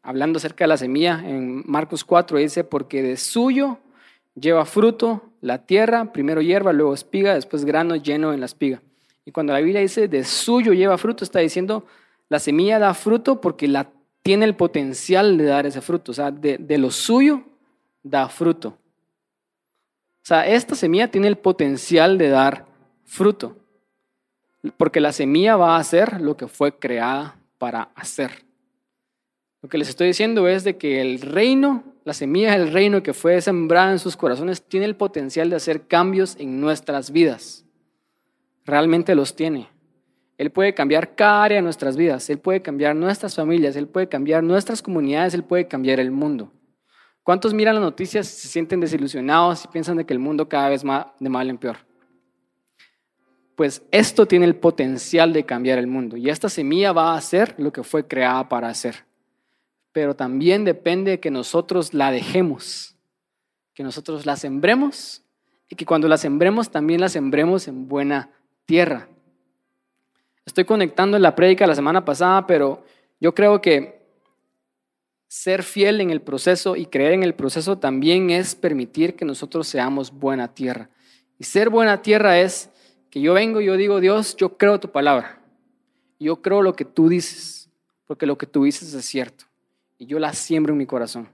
hablando 0.00 0.36
acerca 0.36 0.62
de 0.62 0.68
la 0.68 0.76
semilla, 0.76 1.20
en 1.26 1.64
Marcos 1.66 2.04
4 2.04 2.38
dice, 2.38 2.62
porque 2.62 3.02
de 3.02 3.16
suyo 3.16 3.78
lleva 4.36 4.66
fruto 4.66 5.32
la 5.40 5.66
tierra, 5.66 6.12
primero 6.12 6.40
hierba, 6.40 6.72
luego 6.72 6.94
espiga, 6.94 7.34
después 7.34 7.64
grano 7.64 7.96
lleno 7.96 8.32
en 8.32 8.38
la 8.38 8.46
espiga. 8.46 8.80
Y 9.24 9.32
cuando 9.32 9.52
la 9.52 9.58
Biblia 9.58 9.80
dice 9.80 10.06
de 10.06 10.22
suyo 10.22 10.72
lleva 10.72 10.96
fruto, 10.96 11.24
está 11.24 11.40
diciendo 11.40 11.86
la 12.28 12.38
semilla 12.38 12.78
da 12.78 12.94
fruto 12.94 13.40
porque 13.40 13.66
la, 13.66 13.90
tiene 14.22 14.44
el 14.44 14.54
potencial 14.54 15.36
de 15.36 15.44
dar 15.44 15.66
ese 15.66 15.80
fruto. 15.80 16.12
O 16.12 16.14
sea, 16.14 16.30
de, 16.30 16.56
de 16.56 16.78
lo 16.78 16.92
suyo 16.92 17.42
da 18.04 18.28
fruto. 18.28 18.78
O 20.22 20.26
sea, 20.26 20.46
esta 20.46 20.74
semilla 20.74 21.10
tiene 21.10 21.28
el 21.28 21.36
potencial 21.36 22.18
de 22.18 22.28
dar 22.28 22.66
fruto. 23.04 23.56
Porque 24.76 25.00
la 25.00 25.12
semilla 25.12 25.56
va 25.56 25.76
a 25.76 25.80
hacer 25.80 26.20
lo 26.20 26.36
que 26.36 26.46
fue 26.46 26.78
creada 26.78 27.36
para 27.58 27.90
hacer. 27.94 28.44
Lo 29.62 29.68
que 29.68 29.78
les 29.78 29.88
estoy 29.88 30.08
diciendo 30.08 30.48
es 30.48 30.64
de 30.64 30.76
que 30.76 31.00
el 31.00 31.20
reino, 31.20 31.84
la 32.04 32.14
semilla 32.14 32.58
del 32.58 32.72
reino 32.72 33.02
que 33.02 33.12
fue 33.12 33.40
sembrada 33.40 33.92
en 33.92 33.98
sus 33.98 34.16
corazones, 34.16 34.62
tiene 34.62 34.86
el 34.86 34.96
potencial 34.96 35.50
de 35.50 35.56
hacer 35.56 35.86
cambios 35.86 36.36
en 36.38 36.60
nuestras 36.60 37.10
vidas. 37.10 37.64
Realmente 38.64 39.14
los 39.14 39.36
tiene. 39.36 39.68
Él 40.38 40.50
puede 40.50 40.72
cambiar 40.72 41.14
cada 41.14 41.44
área 41.44 41.56
de 41.56 41.62
nuestras 41.62 41.98
vidas, 41.98 42.30
Él 42.30 42.38
puede 42.38 42.62
cambiar 42.62 42.96
nuestras 42.96 43.34
familias, 43.34 43.76
Él 43.76 43.86
puede 43.86 44.08
cambiar 44.08 44.42
nuestras 44.42 44.80
comunidades, 44.80 45.34
Él 45.34 45.44
puede 45.44 45.68
cambiar 45.68 46.00
el 46.00 46.10
mundo. 46.10 46.50
¿Cuántos 47.22 47.54
miran 47.54 47.74
las 47.74 47.84
noticias, 47.84 48.26
se 48.26 48.48
sienten 48.48 48.80
desilusionados 48.80 49.64
y 49.64 49.68
piensan 49.68 49.96
de 49.96 50.06
que 50.06 50.12
el 50.12 50.18
mundo 50.18 50.48
cada 50.48 50.68
vez 50.68 50.84
va 50.84 51.14
de 51.20 51.28
mal 51.28 51.48
en 51.50 51.58
peor? 51.58 51.76
Pues 53.56 53.82
esto 53.90 54.26
tiene 54.26 54.46
el 54.46 54.56
potencial 54.56 55.32
de 55.32 55.44
cambiar 55.44 55.78
el 55.78 55.86
mundo 55.86 56.16
y 56.16 56.30
esta 56.30 56.48
semilla 56.48 56.92
va 56.92 57.12
a 57.12 57.16
hacer 57.16 57.54
lo 57.58 57.72
que 57.72 57.82
fue 57.82 58.06
creada 58.06 58.48
para 58.48 58.68
hacer 58.68 59.04
pero 59.92 60.14
también 60.14 60.64
depende 60.64 61.12
de 61.12 61.20
que 61.20 61.30
nosotros 61.30 61.94
la 61.94 62.10
dejemos, 62.10 62.96
que 63.74 63.82
nosotros 63.82 64.26
la 64.26 64.36
sembremos 64.36 65.22
y 65.68 65.76
que 65.76 65.86
cuando 65.86 66.08
la 66.08 66.16
sembremos 66.16 66.70
también 66.70 67.00
la 67.00 67.08
sembremos 67.08 67.66
en 67.68 67.88
buena 67.88 68.30
tierra. 68.66 69.08
Estoy 70.44 70.64
conectando 70.64 71.16
en 71.16 71.22
la 71.22 71.34
prédica 71.34 71.66
la 71.66 71.74
semana 71.74 72.04
pasada, 72.04 72.46
pero 72.46 72.84
yo 73.20 73.34
creo 73.34 73.60
que 73.60 73.99
ser 75.30 75.62
fiel 75.62 76.00
en 76.00 76.10
el 76.10 76.20
proceso 76.20 76.74
y 76.74 76.86
creer 76.86 77.12
en 77.12 77.22
el 77.22 77.34
proceso 77.34 77.78
también 77.78 78.30
es 78.30 78.56
permitir 78.56 79.14
que 79.14 79.24
nosotros 79.24 79.68
seamos 79.68 80.10
buena 80.10 80.52
tierra. 80.52 80.90
Y 81.38 81.44
ser 81.44 81.70
buena 81.70 82.02
tierra 82.02 82.40
es 82.40 82.68
que 83.10 83.20
yo 83.20 83.34
vengo 83.34 83.60
y 83.60 83.66
yo 83.66 83.76
digo, 83.76 84.00
Dios, 84.00 84.34
yo 84.34 84.58
creo 84.58 84.80
tu 84.80 84.90
palabra. 84.90 85.40
Yo 86.18 86.42
creo 86.42 86.62
lo 86.62 86.74
que 86.74 86.84
tú 86.84 87.08
dices, 87.08 87.70
porque 88.08 88.26
lo 88.26 88.36
que 88.36 88.46
tú 88.46 88.64
dices 88.64 88.92
es 88.92 89.04
cierto 89.04 89.44
y 89.98 90.06
yo 90.06 90.18
la 90.18 90.32
siembro 90.32 90.72
en 90.72 90.78
mi 90.78 90.86
corazón. 90.86 91.28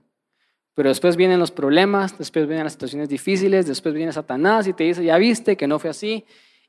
Pero 0.75 0.91
después 0.91 1.17
vienen 1.17 1.41
los 1.41 1.51
problemas, 1.51 2.19
después 2.19 2.47
vienen 2.47 2.65
las 2.65 2.75
situaciones 2.75 3.09
difíciles, 3.09 3.67
después 3.67 3.95
viene 3.95 4.13
Satanás 4.13 4.69
y 4.69 4.75
te 4.75 4.85
dice, 4.85 5.03
ya 5.05 5.17
viste 5.17 5.57
que 5.57 5.67
no 5.67 5.79
fue 5.79 5.89
así. 5.89 6.27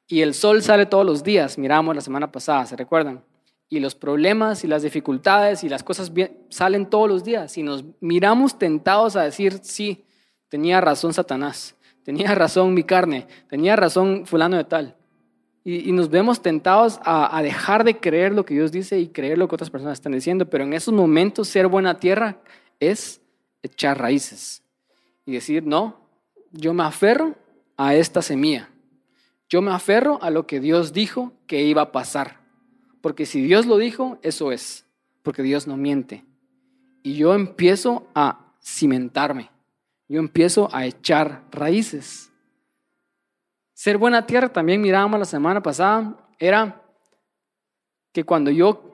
Y 0.07 0.21
el 0.21 0.33
sol 0.33 0.63
sale 0.63 0.85
todos 0.85 1.05
los 1.05 1.25
días, 1.25 1.57
miramos 1.57 1.93
la 1.93 2.01
semana 2.01 2.31
pasada, 2.31 2.65
¿se 2.65 2.77
recuerdan? 2.77 3.21
Y 3.69 3.79
los 3.79 3.95
problemas 3.95 4.63
y 4.63 4.67
las 4.67 4.83
dificultades 4.83 5.63
y 5.63 5.69
las 5.69 5.83
cosas 5.83 6.11
salen 6.49 6.89
todos 6.89 7.09
los 7.09 7.23
días. 7.23 7.57
Y 7.57 7.63
nos 7.63 7.83
miramos 7.99 8.57
tentados 8.57 9.15
a 9.15 9.23
decir, 9.23 9.59
sí, 9.61 10.05
tenía 10.49 10.79
razón 10.79 11.13
Satanás, 11.13 11.75
tenía 12.03 12.33
razón 12.35 12.73
mi 12.73 12.83
carne, 12.83 13.27
tenía 13.49 13.75
razón 13.75 14.25
fulano 14.25 14.57
de 14.57 14.63
tal. 14.63 14.95
Y, 15.69 15.91
nos 15.91 16.09
vemos 16.09 16.41
tentados 16.41 16.97
a, 17.03 17.41
dejar 17.43 17.83
de 17.83 17.99
creer 17.99 18.31
lo 18.31 18.45
que 18.45 18.53
Dios 18.53 18.71
dice 18.71 18.99
y 18.99 19.09
creer 19.09 19.37
lo 19.37 19.49
que 19.49 19.55
otras 19.55 19.69
personas 19.69 19.97
están 19.97 20.13
diciendo. 20.13 20.49
Pero 20.49 20.63
en 20.63 20.71
esos 20.71 20.93
momentos 20.93 21.49
ser 21.49 21.67
buena 21.67 21.99
tierra 21.99 22.37
es 22.79 23.19
echar 23.61 23.99
raíces 23.99 24.63
y 25.25 25.33
decir, 25.33 25.65
no, 25.65 25.99
yo 26.53 26.73
me 26.73 26.83
aferro 26.83 27.35
a 27.75 27.95
esta 27.95 28.21
semilla. 28.21 28.69
Yo 29.49 29.61
me 29.61 29.71
aferro 29.71 30.19
a 30.21 30.29
lo 30.29 30.47
que 30.47 30.61
Dios 30.61 30.93
dijo 30.93 31.33
que 31.47 31.63
iba 31.63 31.81
a 31.81 31.91
pasar. 31.91 32.36
Porque 33.07 33.25
si 33.25 33.41
Dios 33.41 33.65
lo 33.65 33.77
dijo, 33.77 34.19
eso 34.21 34.51
es. 34.51 34.85
Porque 35.23 35.41
Dios 35.41 35.65
no 35.65 35.77
miente. 35.77 36.25
Y 37.03 37.13
yo 37.13 37.33
empiezo 37.33 38.05
a 38.13 38.51
cimentarme. 38.61 39.49
Yo 40.09 40.19
empiezo 40.19 40.67
a 40.73 40.85
echar 40.85 41.45
raíces. 41.49 42.29
Ser 43.73 43.97
buena 43.97 44.25
tierra, 44.25 44.51
también 44.51 44.81
mirábamos 44.81 45.19
la 45.19 45.25
semana 45.25 45.63
pasada, 45.63 46.17
era 46.37 46.81
que 48.11 48.25
cuando 48.25 48.51
yo 48.51 48.91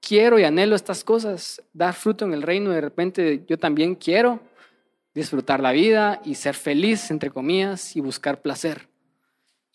quiero 0.00 0.38
y 0.38 0.44
anhelo 0.44 0.76
estas 0.76 1.02
cosas, 1.02 1.60
dar 1.72 1.92
fruto 1.92 2.24
en 2.24 2.34
el 2.34 2.42
reino, 2.42 2.70
de 2.70 2.82
repente 2.82 3.44
yo 3.48 3.58
también 3.58 3.96
quiero 3.96 4.38
disfrutar 5.12 5.58
la 5.58 5.72
vida 5.72 6.20
y 6.24 6.36
ser 6.36 6.54
feliz, 6.54 7.10
entre 7.10 7.32
comillas, 7.32 7.96
y 7.96 8.00
buscar 8.00 8.42
placer. 8.42 8.93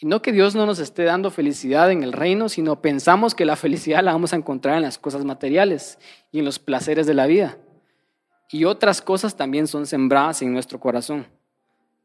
Y 0.01 0.05
no 0.05 0.21
que 0.21 0.31
Dios 0.31 0.55
no 0.55 0.65
nos 0.65 0.79
esté 0.79 1.03
dando 1.03 1.29
felicidad 1.29 1.91
en 1.91 2.03
el 2.03 2.13
reino, 2.13 2.47
sino 2.47 2.81
pensamos 2.81 3.35
que 3.35 3.43
la 3.43 3.57
felicidad 3.57 4.01
la 4.01 4.13
vamos 4.13 4.31
a 4.31 4.37
encontrar 4.37 4.77
en 4.77 4.83
las 4.83 4.97
cosas 4.97 5.25
materiales 5.25 5.99
y 6.31 6.39
en 6.39 6.45
los 6.45 6.57
placeres 6.57 7.05
de 7.05 7.13
la 7.13 7.25
vida. 7.25 7.57
Y 8.49 8.63
otras 8.63 9.01
cosas 9.01 9.35
también 9.35 9.67
son 9.67 9.85
sembradas 9.85 10.41
en 10.41 10.53
nuestro 10.53 10.79
corazón. 10.79 11.27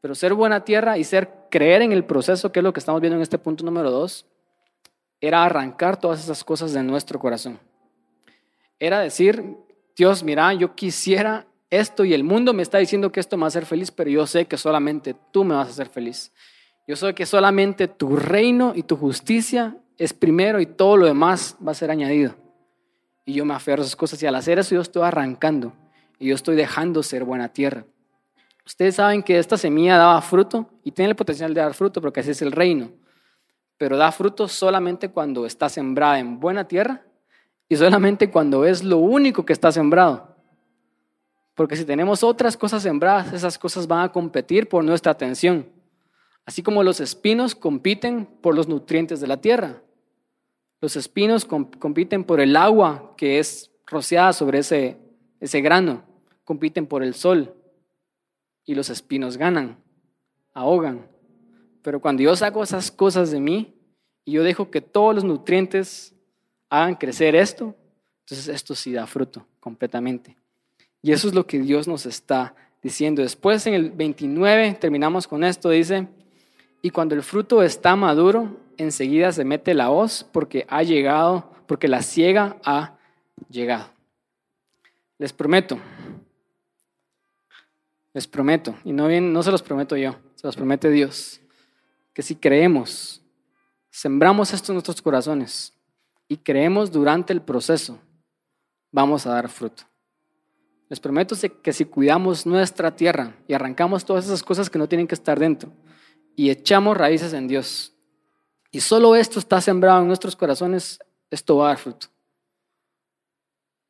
Pero 0.01 0.13
ser 0.13 0.33
buena 0.33 0.65
tierra 0.65 0.97
y 0.97 1.05
ser 1.05 1.29
creer 1.49 1.81
en 1.83 1.93
el 1.93 2.03
proceso, 2.03 2.51
que 2.51 2.59
es 2.59 2.63
lo 2.63 2.73
que 2.73 2.81
estamos 2.81 2.99
viendo 2.99 3.15
en 3.15 3.23
este 3.23 3.39
punto 3.39 3.63
número 3.63 3.89
dos, 3.89 4.25
era 5.21 5.45
arrancar 5.45 5.97
todas 5.97 6.21
esas 6.21 6.43
cosas 6.43 6.73
de 6.73 6.83
nuestro 6.83 7.17
corazón. 7.17 7.59
Era 8.77 8.99
decir, 8.99 9.55
Dios, 9.95 10.21
mira, 10.21 10.53
yo 10.53 10.75
quisiera 10.75 11.47
esto 11.69 12.03
y 12.03 12.13
el 12.13 12.25
mundo 12.25 12.53
me 12.53 12.61
está 12.61 12.77
diciendo 12.77 13.11
que 13.11 13.21
esto 13.21 13.37
me 13.37 13.41
va 13.41 13.47
a 13.47 13.47
hacer 13.47 13.65
feliz, 13.65 13.89
pero 13.89 14.09
yo 14.09 14.27
sé 14.27 14.45
que 14.45 14.57
solamente 14.57 15.15
tú 15.31 15.45
me 15.45 15.55
vas 15.55 15.69
a 15.69 15.71
hacer 15.71 15.87
feliz. 15.87 16.33
Yo 16.87 16.95
sé 16.95 17.15
que 17.15 17.25
solamente 17.25 17.87
tu 17.87 18.15
reino 18.15 18.73
y 18.75 18.83
tu 18.83 18.95
justicia 18.95 19.75
es 19.97 20.13
primero 20.13 20.59
y 20.59 20.65
todo 20.65 20.97
lo 20.97 21.05
demás 21.05 21.57
va 21.65 21.71
a 21.71 21.75
ser 21.75 21.89
añadido. 21.89 22.35
Y 23.25 23.33
yo 23.33 23.45
me 23.45 23.55
aferro 23.55 23.81
a 23.81 23.85
esas 23.85 23.95
cosas 23.95 24.21
y 24.21 24.27
al 24.27 24.35
hacer 24.35 24.59
eso 24.59 24.75
yo 24.75 24.81
estoy 24.81 25.03
arrancando 25.03 25.73
y 26.19 26.27
yo 26.27 26.35
estoy 26.35 26.55
dejando 26.55 27.01
ser 27.01 27.23
buena 27.23 27.49
tierra. 27.49 27.85
Ustedes 28.65 28.95
saben 28.95 29.23
que 29.23 29.39
esta 29.39 29.57
semilla 29.57 29.97
daba 29.97 30.21
fruto 30.21 30.69
y 30.83 30.91
tiene 30.91 31.09
el 31.09 31.15
potencial 31.15 31.53
de 31.53 31.61
dar 31.61 31.73
fruto 31.73 32.01
porque 32.01 32.19
así 32.19 32.31
es 32.31 32.41
el 32.41 32.51
reino. 32.51 32.91
Pero 33.77 33.97
da 33.97 34.11
fruto 34.11 34.47
solamente 34.47 35.09
cuando 35.09 35.45
está 35.45 35.69
sembrada 35.69 36.19
en 36.19 36.39
buena 36.39 36.67
tierra 36.67 37.01
y 37.67 37.75
solamente 37.75 38.29
cuando 38.29 38.63
es 38.63 38.83
lo 38.83 38.97
único 38.97 39.45
que 39.45 39.53
está 39.53 39.71
sembrado. 39.71 40.35
Porque 41.55 41.75
si 41.75 41.85
tenemos 41.85 42.23
otras 42.23 42.57
cosas 42.57 42.83
sembradas, 42.83 43.33
esas 43.33 43.57
cosas 43.57 43.87
van 43.87 44.03
a 44.03 44.11
competir 44.11 44.67
por 44.69 44.83
nuestra 44.83 45.11
atención. 45.11 45.74
Así 46.45 46.61
como 46.61 46.83
los 46.83 46.99
espinos 46.99 47.55
compiten 47.55 48.25
por 48.25 48.55
los 48.55 48.67
nutrientes 48.67 49.19
de 49.19 49.27
la 49.27 49.41
tierra. 49.41 49.81
Los 50.79 50.95
espinos 50.95 51.45
compiten 51.45 52.23
por 52.23 52.39
el 52.39 52.55
agua 52.55 53.13
que 53.17 53.39
es 53.39 53.71
rociada 53.87 54.33
sobre 54.33 54.59
ese, 54.59 54.97
ese 55.39 55.61
grano. 55.61 56.03
Compiten 56.43 56.85
por 56.85 57.03
el 57.03 57.15
sol. 57.15 57.55
Y 58.65 58.75
los 58.75 58.89
espinos 58.89 59.37
ganan, 59.37 59.77
ahogan. 60.53 61.07
Pero 61.81 61.99
cuando 61.99 62.23
yo 62.23 62.35
saco 62.35 62.63
esas 62.63 62.91
cosas 62.91 63.31
de 63.31 63.39
mí 63.39 63.75
y 64.23 64.33
yo 64.33 64.43
dejo 64.43 64.71
que 64.71 64.81
todos 64.81 65.15
los 65.15 65.23
nutrientes 65.23 66.15
hagan 66.69 66.95
crecer 66.95 67.35
esto, 67.35 67.75
entonces 68.21 68.47
esto 68.47 68.73
sí 68.73 68.91
da 68.91 69.05
fruto 69.05 69.45
completamente. 69.59 70.35
Y 71.01 71.11
eso 71.11 71.27
es 71.27 71.35
lo 71.35 71.45
que 71.45 71.59
Dios 71.59 71.87
nos 71.87 72.07
está 72.07 72.55
diciendo. 72.81 73.21
Después 73.21 73.67
en 73.67 73.75
el 73.75 73.91
29, 73.91 74.77
terminamos 74.81 75.27
con 75.27 75.43
esto, 75.43 75.69
dice, 75.69 76.07
y 76.81 76.91
cuando 76.91 77.15
el 77.15 77.23
fruto 77.23 77.63
está 77.63 77.95
maduro, 77.95 78.57
enseguida 78.77 79.31
se 79.31 79.45
mete 79.45 79.73
la 79.73 79.89
hoz 79.89 80.25
porque 80.31 80.65
ha 80.69 80.83
llegado, 80.83 81.51
porque 81.67 81.87
la 81.87 82.01
ciega 82.01 82.57
ha 82.63 82.97
llegado. 83.49 83.89
Les 85.17 85.33
prometo, 85.33 85.79
les 88.13 88.27
prometo, 88.27 88.75
y 88.83 88.91
no, 88.91 89.07
bien, 89.07 89.31
no 89.33 89.43
se 89.43 89.51
los 89.51 89.63
prometo 89.63 89.95
yo, 89.95 90.15
se 90.35 90.47
los 90.47 90.55
promete 90.55 90.89
Dios, 90.89 91.41
que 92.13 92.21
si 92.21 92.35
creemos, 92.35 93.21
sembramos 93.89 94.53
esto 94.53 94.71
en 94.71 94.75
nuestros 94.75 95.01
corazones 95.01 95.73
y 96.27 96.37
creemos 96.37 96.91
durante 96.91 97.33
el 97.33 97.41
proceso, 97.41 97.99
vamos 98.91 99.25
a 99.25 99.31
dar 99.31 99.49
fruto. 99.49 99.83
Les 100.89 100.99
prometo 100.99 101.35
que 101.63 101.73
si 101.73 101.85
cuidamos 101.85 102.45
nuestra 102.45 102.95
tierra 102.95 103.35
y 103.47 103.53
arrancamos 103.53 104.05
todas 104.05 104.25
esas 104.25 104.43
cosas 104.43 104.69
que 104.69 104.77
no 104.77 104.87
tienen 104.87 105.07
que 105.07 105.15
estar 105.15 105.39
dentro 105.39 105.71
y 106.35 106.49
echamos 106.49 106.97
raíces 106.97 107.33
en 107.33 107.47
Dios, 107.47 107.95
y 108.75 108.81
solo 108.81 109.15
esto 109.15 109.39
está 109.39 109.61
sembrado 109.61 110.01
en 110.01 110.07
nuestros 110.07 110.35
corazones, 110.35 110.99
esto 111.31 111.55
va 111.55 111.65
a 111.65 111.67
dar 111.69 111.77
fruto. 111.77 112.07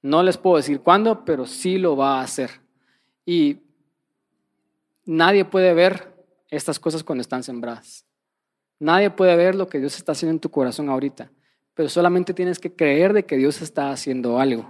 No 0.04 0.22
les 0.22 0.38
puedo 0.38 0.58
decir 0.58 0.82
cuándo, 0.82 1.26
pero 1.26 1.48
sí 1.48 1.80
lo 1.80 1.98
va 1.98 2.20
a 2.20 2.22
hacer. 2.22 2.62
Y 3.26 3.64
nadie 5.06 5.44
puede 5.44 5.74
ver 5.74 6.14
estas 6.52 6.80
cosas 6.80 7.04
cuando 7.04 7.24
están 7.24 7.42
sembradas. 7.42 8.06
Nadie 8.78 9.10
puede 9.10 9.36
ver 9.36 9.56
lo 9.56 9.68
que 9.68 9.80
Dios 9.80 9.98
está 9.98 10.12
haciendo 10.12 10.34
en 10.34 10.40
tu 10.40 10.52
corazón 10.52 10.90
ahorita, 10.90 11.32
pero 11.74 11.90
solamente 11.90 12.36
tienes 12.36 12.60
que 12.60 12.76
creer 12.76 13.14
de 13.14 13.26
que 13.26 13.38
Dios 13.38 13.64
está 13.64 13.90
haciendo 13.90 14.40
algo. 14.40 14.70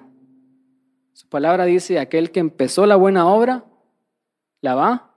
Su 1.11 1.27
palabra 1.27 1.65
dice, 1.65 1.99
aquel 1.99 2.31
que 2.31 2.39
empezó 2.39 2.85
la 2.85 2.95
buena 2.95 3.27
obra, 3.27 3.65
la 4.61 4.75
va 4.75 5.14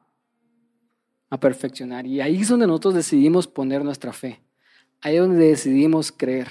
a 1.30 1.38
perfeccionar. 1.38 2.06
Y 2.06 2.20
ahí 2.20 2.40
es 2.40 2.48
donde 2.48 2.66
nosotros 2.66 2.94
decidimos 2.94 3.46
poner 3.46 3.84
nuestra 3.84 4.12
fe. 4.12 4.40
Ahí 5.00 5.16
es 5.16 5.20
donde 5.20 5.48
decidimos 5.48 6.10
creer. 6.10 6.48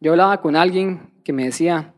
Yo 0.00 0.12
hablaba 0.12 0.40
con 0.40 0.56
alguien 0.56 1.12
que 1.24 1.32
me 1.32 1.44
decía, 1.44 1.94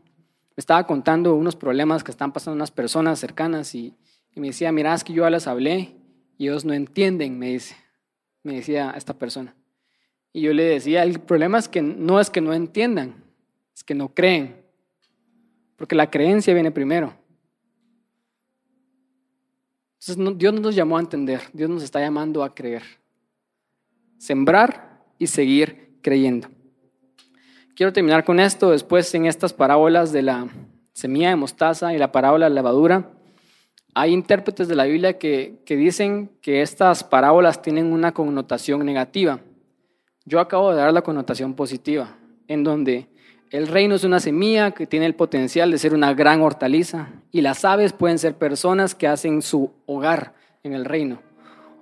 me 0.55 0.61
estaba 0.61 0.87
contando 0.87 1.35
unos 1.35 1.55
problemas 1.55 2.03
que 2.03 2.11
están 2.11 2.31
pasando 2.31 2.55
unas 2.55 2.71
personas 2.71 3.19
cercanas 3.19 3.75
y, 3.75 3.95
me 4.35 4.47
decía, 4.47 4.71
mira, 4.71 4.93
es 4.93 5.03
que 5.03 5.13
yo 5.13 5.23
ya 5.23 5.31
les 5.31 5.47
hablé 5.47 5.95
y 6.37 6.47
ellos 6.47 6.63
no 6.63 6.73
entienden, 6.73 7.39
me 7.39 7.49
dice, 7.53 7.75
me 8.43 8.55
decía 8.55 8.93
esta 8.95 9.15
persona. 9.15 9.55
Y 10.31 10.41
yo 10.41 10.53
le 10.53 10.63
decía, 10.63 11.01
el 11.03 11.19
problema 11.19 11.57
es 11.57 11.67
que 11.67 11.81
no 11.81 12.19
es 12.19 12.29
que 12.29 12.39
no 12.39 12.53
entiendan, 12.53 13.23
es 13.75 13.83
que 13.83 13.95
no 13.95 14.13
creen, 14.13 14.63
porque 15.75 15.95
la 15.95 16.11
creencia 16.11 16.53
viene 16.53 16.71
primero. 16.71 17.15
Entonces 19.99 20.37
Dios 20.37 20.53
no 20.53 20.61
nos 20.61 20.75
llamó 20.75 20.97
a 20.97 21.01
entender, 21.01 21.41
Dios 21.53 21.69
nos 21.69 21.83
está 21.83 21.99
llamando 21.99 22.43
a 22.43 22.53
creer. 22.53 22.83
Sembrar 24.17 25.03
y 25.17 25.27
seguir 25.27 25.97
creyendo. 26.01 26.47
Quiero 27.75 27.93
terminar 27.93 28.23
con 28.23 28.39
esto. 28.39 28.71
Después, 28.71 29.13
en 29.13 29.25
estas 29.27 29.53
parábolas 29.53 30.11
de 30.11 30.23
la 30.23 30.47
semilla 30.93 31.29
de 31.29 31.35
mostaza 31.35 31.93
y 31.93 31.97
la 31.97 32.11
parábola 32.11 32.45
de 32.45 32.49
la 32.49 32.55
levadura, 32.55 33.11
hay 33.93 34.13
intérpretes 34.13 34.67
de 34.67 34.75
la 34.75 34.85
Biblia 34.85 35.19
que, 35.19 35.59
que 35.65 35.75
dicen 35.75 36.31
que 36.41 36.61
estas 36.61 37.03
parábolas 37.03 37.61
tienen 37.61 37.91
una 37.91 38.13
connotación 38.13 38.85
negativa. 38.85 39.39
Yo 40.25 40.39
acabo 40.39 40.71
de 40.71 40.77
dar 40.77 40.91
la 40.91 41.03
connotación 41.03 41.53
positiva, 41.53 42.17
en 42.47 42.63
donde 42.63 43.07
el 43.51 43.67
reino 43.67 43.95
es 43.95 44.03
una 44.03 44.19
semilla 44.19 44.71
que 44.71 44.87
tiene 44.87 45.05
el 45.05 45.15
potencial 45.15 45.71
de 45.71 45.77
ser 45.77 45.93
una 45.93 46.13
gran 46.13 46.41
hortaliza 46.41 47.09
y 47.31 47.41
las 47.41 47.63
aves 47.63 47.93
pueden 47.93 48.19
ser 48.19 48.35
personas 48.35 48.93
que 48.93 49.07
hacen 49.07 49.41
su 49.41 49.71
hogar 49.85 50.33
en 50.63 50.73
el 50.73 50.85
reino. 50.85 51.21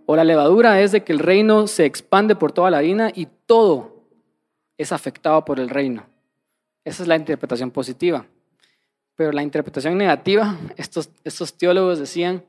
O 0.05 0.15
la 0.15 0.23
levadura 0.23 0.79
es 0.81 0.91
de 0.91 1.03
que 1.03 1.13
el 1.13 1.19
reino 1.19 1.65
se 1.67 1.85
expande 1.85 2.35
por 2.35 2.51
toda 2.51 2.69
la 2.69 2.77
harina 2.77 3.11
y 3.13 3.27
todo 3.47 4.03
es 4.77 4.91
afectado 4.91 5.43
por 5.45 5.59
el 5.59 5.69
reino. 5.69 6.05
Esa 6.83 7.01
es 7.01 7.07
la 7.07 7.15
interpretación 7.15 7.71
positiva. 7.71 8.27
Pero 9.15 9.31
la 9.31 9.41
interpretación 9.41 9.97
negativa, 9.97 10.57
estos, 10.77 11.09
estos 11.23 11.57
teólogos 11.57 11.97
decían 11.97 12.43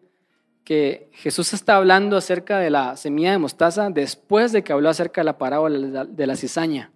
que 0.64 1.09
Jesús 1.12 1.55
está 1.55 1.76
hablando 1.76 2.16
acerca 2.16 2.59
de 2.59 2.70
la 2.70 2.96
semilla 2.96 3.31
de 3.31 3.38
mostaza 3.38 3.88
después 3.88 4.52
de 4.52 4.62
que 4.62 4.72
habló 4.72 4.90
acerca 4.90 5.20
de 5.20 5.26
la 5.26 5.38
parábola 5.38 6.05
de 6.05 6.26
la 6.26 6.37
cizaña. 6.37 6.90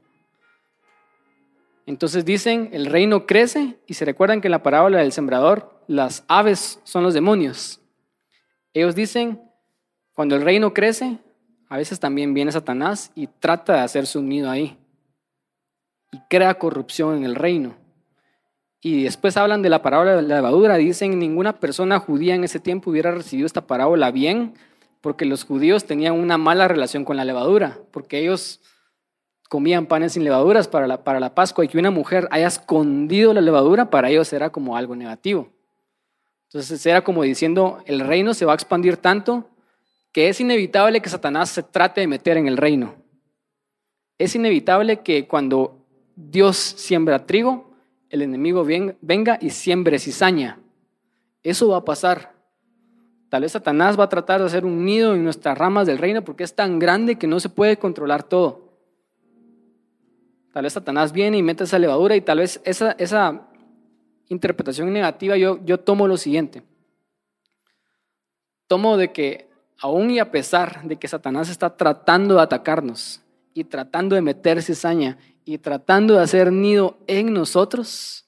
Entonces 1.91 2.25
dicen, 2.25 2.69
el 2.73 2.87
reino 2.87 3.27
crece 3.27 3.81
y 3.85 3.95
se 3.95 4.05
recuerdan 4.05 4.41
que 4.41 4.47
en 4.47 4.53
la 4.53 4.63
parábola 4.63 4.99
del 4.99 5.11
sembrador 5.11 5.83
las 5.89 6.23
aves 6.29 6.79
son 6.85 7.03
los 7.03 7.15
demonios. 7.15 7.81
Ellos 8.73 8.95
dicen, 8.95 9.43
cuando 10.13 10.37
el 10.37 10.43
reino 10.43 10.73
crece, 10.73 11.19
a 11.69 11.77
veces 11.77 11.99
también 11.99 12.33
viene 12.33 12.53
Satanás 12.53 13.11
y 13.17 13.27
trata 13.27 13.73
de 13.73 13.81
hacerse 13.81 14.21
un 14.21 14.29
nido 14.29 14.49
ahí. 14.49 14.79
Y 16.13 16.21
crea 16.31 16.55
corrupción 16.55 17.17
en 17.17 17.25
el 17.25 17.35
reino. 17.35 17.75
Y 18.81 19.03
después 19.03 19.37
hablan 19.37 19.61
de 19.61 19.71
la 19.71 19.83
parábola 19.83 20.15
de 20.15 20.23
la 20.23 20.37
levadura. 20.37 20.77
Dicen, 20.77 21.19
ninguna 21.19 21.59
persona 21.59 21.99
judía 21.99 22.37
en 22.37 22.45
ese 22.45 22.61
tiempo 22.61 22.93
hubiera 22.93 23.11
recibido 23.11 23.47
esta 23.47 23.67
parábola 23.67 24.13
bien, 24.13 24.55
porque 25.01 25.25
los 25.25 25.43
judíos 25.43 25.87
tenían 25.87 26.15
una 26.15 26.39
mala 26.39 26.69
relación 26.69 27.05
con 27.05 27.17
la 27.17 27.25
levadura, 27.25 27.81
porque 27.91 28.21
ellos 28.21 28.61
comían 29.51 29.87
panes 29.87 30.13
sin 30.13 30.23
levaduras 30.23 30.69
para 30.69 30.87
la, 30.87 31.03
para 31.03 31.19
la 31.19 31.35
Pascua 31.35 31.65
y 31.65 31.69
que 31.69 31.77
una 31.77 31.91
mujer 31.91 32.29
haya 32.31 32.47
escondido 32.47 33.35
la 33.35 33.41
levadura, 33.41 33.91
para 33.91 34.09
ellos 34.09 34.33
era 34.33 34.51
como 34.51 34.77
algo 34.77 34.95
negativo. 34.95 35.49
Entonces 36.45 36.87
era 36.87 37.03
como 37.03 37.25
diciendo, 37.25 37.83
el 37.85 37.99
reino 37.99 38.33
se 38.33 38.45
va 38.45 38.53
a 38.53 38.55
expandir 38.55 38.97
tanto 38.97 39.51
que 40.13 40.29
es 40.29 40.41
inevitable 40.41 41.03
que 41.03 41.09
Satanás 41.09 41.51
se 41.51 41.65
trate 41.65 42.01
de 42.01 42.07
meter 42.07 42.37
en 42.37 42.47
el 42.47 42.57
reino. 42.57 42.95
Es 44.19 44.37
inevitable 44.37 45.01
que 45.01 45.27
cuando 45.27 45.85
Dios 46.15 46.57
siembra 46.57 47.27
trigo, 47.27 47.73
el 48.09 48.23
enemigo 48.23 48.65
venga 49.01 49.37
y 49.41 49.51
siembre 49.51 49.99
cizaña. 49.99 50.61
Eso 51.43 51.67
va 51.67 51.79
a 51.79 51.85
pasar. 51.85 52.35
Tal 53.29 53.43
vez 53.43 53.51
Satanás 53.51 53.99
va 53.99 54.05
a 54.05 54.09
tratar 54.09 54.39
de 54.39 54.47
hacer 54.47 54.65
un 54.65 54.85
nido 54.85 55.13
en 55.13 55.25
nuestras 55.25 55.59
ramas 55.59 55.89
del 55.89 55.99
reino 55.99 56.23
porque 56.23 56.45
es 56.45 56.55
tan 56.55 56.79
grande 56.79 57.17
que 57.17 57.27
no 57.27 57.41
se 57.41 57.49
puede 57.49 57.79
controlar 57.79 58.23
todo. 58.23 58.70
Tal 60.53 60.65
vez 60.65 60.73
Satanás 60.73 61.13
viene 61.13 61.39
y 61.39 61.43
mete 61.43 61.65
esa 61.65 61.79
levadura 61.79 62.17
y 62.17 62.21
tal 62.21 62.39
vez 62.39 62.61
esa, 62.65 62.93
esa 62.93 63.49
interpretación 64.29 64.93
negativa 64.93 65.37
yo, 65.37 65.65
yo 65.65 65.79
tomo 65.79 66.09
lo 66.09 66.17
siguiente. 66.17 66.63
Tomo 68.67 68.97
de 68.97 69.13
que 69.13 69.49
aún 69.79 70.11
y 70.11 70.19
a 70.19 70.31
pesar 70.31 70.83
de 70.85 70.97
que 70.97 71.09
Satanás 71.09 71.49
está 71.49 71.77
tratando 71.77 72.37
de 72.37 72.43
atacarnos 72.43 73.21
y 73.55 73.65
tratando 73.65 74.15
de 74.15 74.23
meter 74.23 74.63
cizaña 74.63 75.19
y 75.45 75.59
tratando 75.59 76.15
de 76.15 76.23
hacer 76.23 76.53
nido 76.53 76.99
en 77.07 77.33
nosotros, 77.33 78.27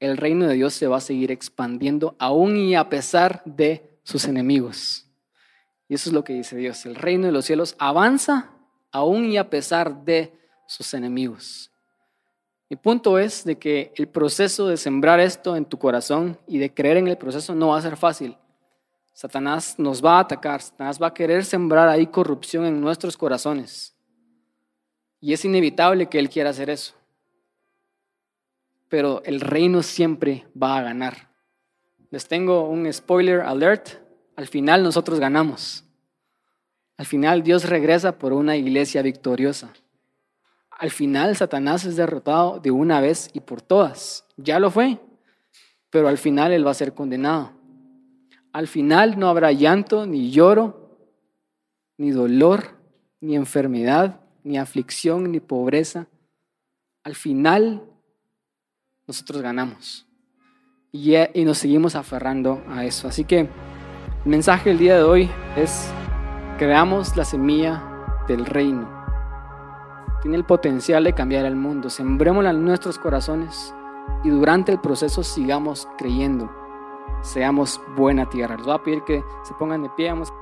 el 0.00 0.16
reino 0.16 0.46
de 0.46 0.54
Dios 0.54 0.74
se 0.74 0.86
va 0.86 0.96
a 0.96 1.00
seguir 1.00 1.30
expandiendo 1.30 2.16
aún 2.18 2.56
y 2.56 2.74
a 2.74 2.88
pesar 2.88 3.42
de 3.44 3.98
sus 4.02 4.24
enemigos. 4.24 5.06
Y 5.88 5.94
eso 5.94 6.08
es 6.08 6.14
lo 6.14 6.24
que 6.24 6.32
dice 6.32 6.56
Dios. 6.56 6.86
El 6.86 6.94
reino 6.94 7.26
de 7.26 7.32
los 7.32 7.44
cielos 7.44 7.76
avanza 7.78 8.52
aún 8.90 9.26
y 9.26 9.36
a 9.36 9.50
pesar 9.50 10.04
de 10.04 10.39
sus 10.70 10.94
enemigos. 10.94 11.68
Mi 12.68 12.76
punto 12.76 13.18
es 13.18 13.44
de 13.44 13.58
que 13.58 13.92
el 13.96 14.06
proceso 14.06 14.68
de 14.68 14.76
sembrar 14.76 15.18
esto 15.18 15.56
en 15.56 15.64
tu 15.64 15.76
corazón 15.76 16.38
y 16.46 16.58
de 16.58 16.72
creer 16.72 16.98
en 16.98 17.08
el 17.08 17.18
proceso 17.18 17.56
no 17.56 17.68
va 17.68 17.78
a 17.78 17.82
ser 17.82 17.96
fácil. 17.96 18.36
Satanás 19.12 19.74
nos 19.78 20.02
va 20.04 20.18
a 20.18 20.20
atacar, 20.20 20.62
Satanás 20.62 21.02
va 21.02 21.08
a 21.08 21.14
querer 21.14 21.44
sembrar 21.44 21.88
ahí 21.88 22.06
corrupción 22.06 22.64
en 22.66 22.80
nuestros 22.80 23.16
corazones. 23.16 23.96
Y 25.20 25.32
es 25.32 25.44
inevitable 25.44 26.08
que 26.08 26.20
él 26.20 26.30
quiera 26.30 26.50
hacer 26.50 26.70
eso. 26.70 26.94
Pero 28.88 29.22
el 29.24 29.40
reino 29.40 29.82
siempre 29.82 30.46
va 30.60 30.78
a 30.78 30.82
ganar. 30.82 31.30
Les 32.10 32.28
tengo 32.28 32.68
un 32.68 32.90
spoiler 32.92 33.40
alert. 33.40 33.88
Al 34.36 34.46
final 34.46 34.84
nosotros 34.84 35.18
ganamos. 35.18 35.84
Al 36.96 37.06
final 37.06 37.42
Dios 37.42 37.68
regresa 37.68 38.16
por 38.16 38.32
una 38.32 38.56
iglesia 38.56 39.02
victoriosa. 39.02 39.72
Al 40.80 40.90
final 40.90 41.36
Satanás 41.36 41.84
es 41.84 41.94
derrotado 41.94 42.58
de 42.58 42.70
una 42.70 43.02
vez 43.02 43.28
y 43.34 43.40
por 43.40 43.60
todas. 43.60 44.24
Ya 44.38 44.58
lo 44.58 44.70
fue. 44.70 44.98
Pero 45.90 46.08
al 46.08 46.16
final 46.16 46.52
él 46.52 46.66
va 46.66 46.70
a 46.70 46.74
ser 46.74 46.94
condenado. 46.94 47.52
Al 48.52 48.66
final 48.66 49.18
no 49.18 49.28
habrá 49.28 49.52
llanto, 49.52 50.06
ni 50.06 50.30
lloro, 50.30 50.98
ni 51.98 52.12
dolor, 52.12 52.78
ni 53.20 53.36
enfermedad, 53.36 54.20
ni 54.42 54.56
aflicción, 54.56 55.30
ni 55.30 55.38
pobreza, 55.38 56.08
al 57.04 57.14
final 57.14 57.84
nosotros 59.06 59.42
ganamos. 59.42 60.06
Y, 60.92 61.14
nos 61.44 61.58
seguimos 61.58 61.94
aferrando 61.94 62.64
a 62.68 62.86
eso. 62.86 63.06
Así 63.06 63.24
que 63.24 63.40
el 63.40 63.48
mensaje 64.24 64.70
del 64.70 64.78
día 64.78 64.96
de 64.96 65.02
hoy 65.02 65.30
es, 65.56 65.92
creamos 66.58 67.16
la 67.16 67.26
semilla 67.26 67.84
del 68.26 68.46
reino. 68.46 68.99
Tiene 70.22 70.36
el 70.36 70.44
potencial 70.44 71.04
de 71.04 71.14
cambiar 71.14 71.44
el 71.46 71.56
mundo. 71.56 71.88
Sembrémosla 71.90 72.50
en 72.50 72.64
nuestros 72.64 72.98
corazones 72.98 73.74
y 74.22 74.30
durante 74.30 74.72
el 74.72 74.80
proceso 74.80 75.22
sigamos 75.22 75.88
creyendo. 75.96 76.50
Seamos 77.22 77.80
buena 77.96 78.28
tierra. 78.28 78.56
Les 78.56 78.66
voy 78.66 78.74
a 78.74 78.82
pedir 78.82 79.02
que 79.04 79.24
se 79.42 79.54
pongan 79.54 79.82
de 79.82 79.90
pie. 79.90 80.10
Vamos 80.10 80.32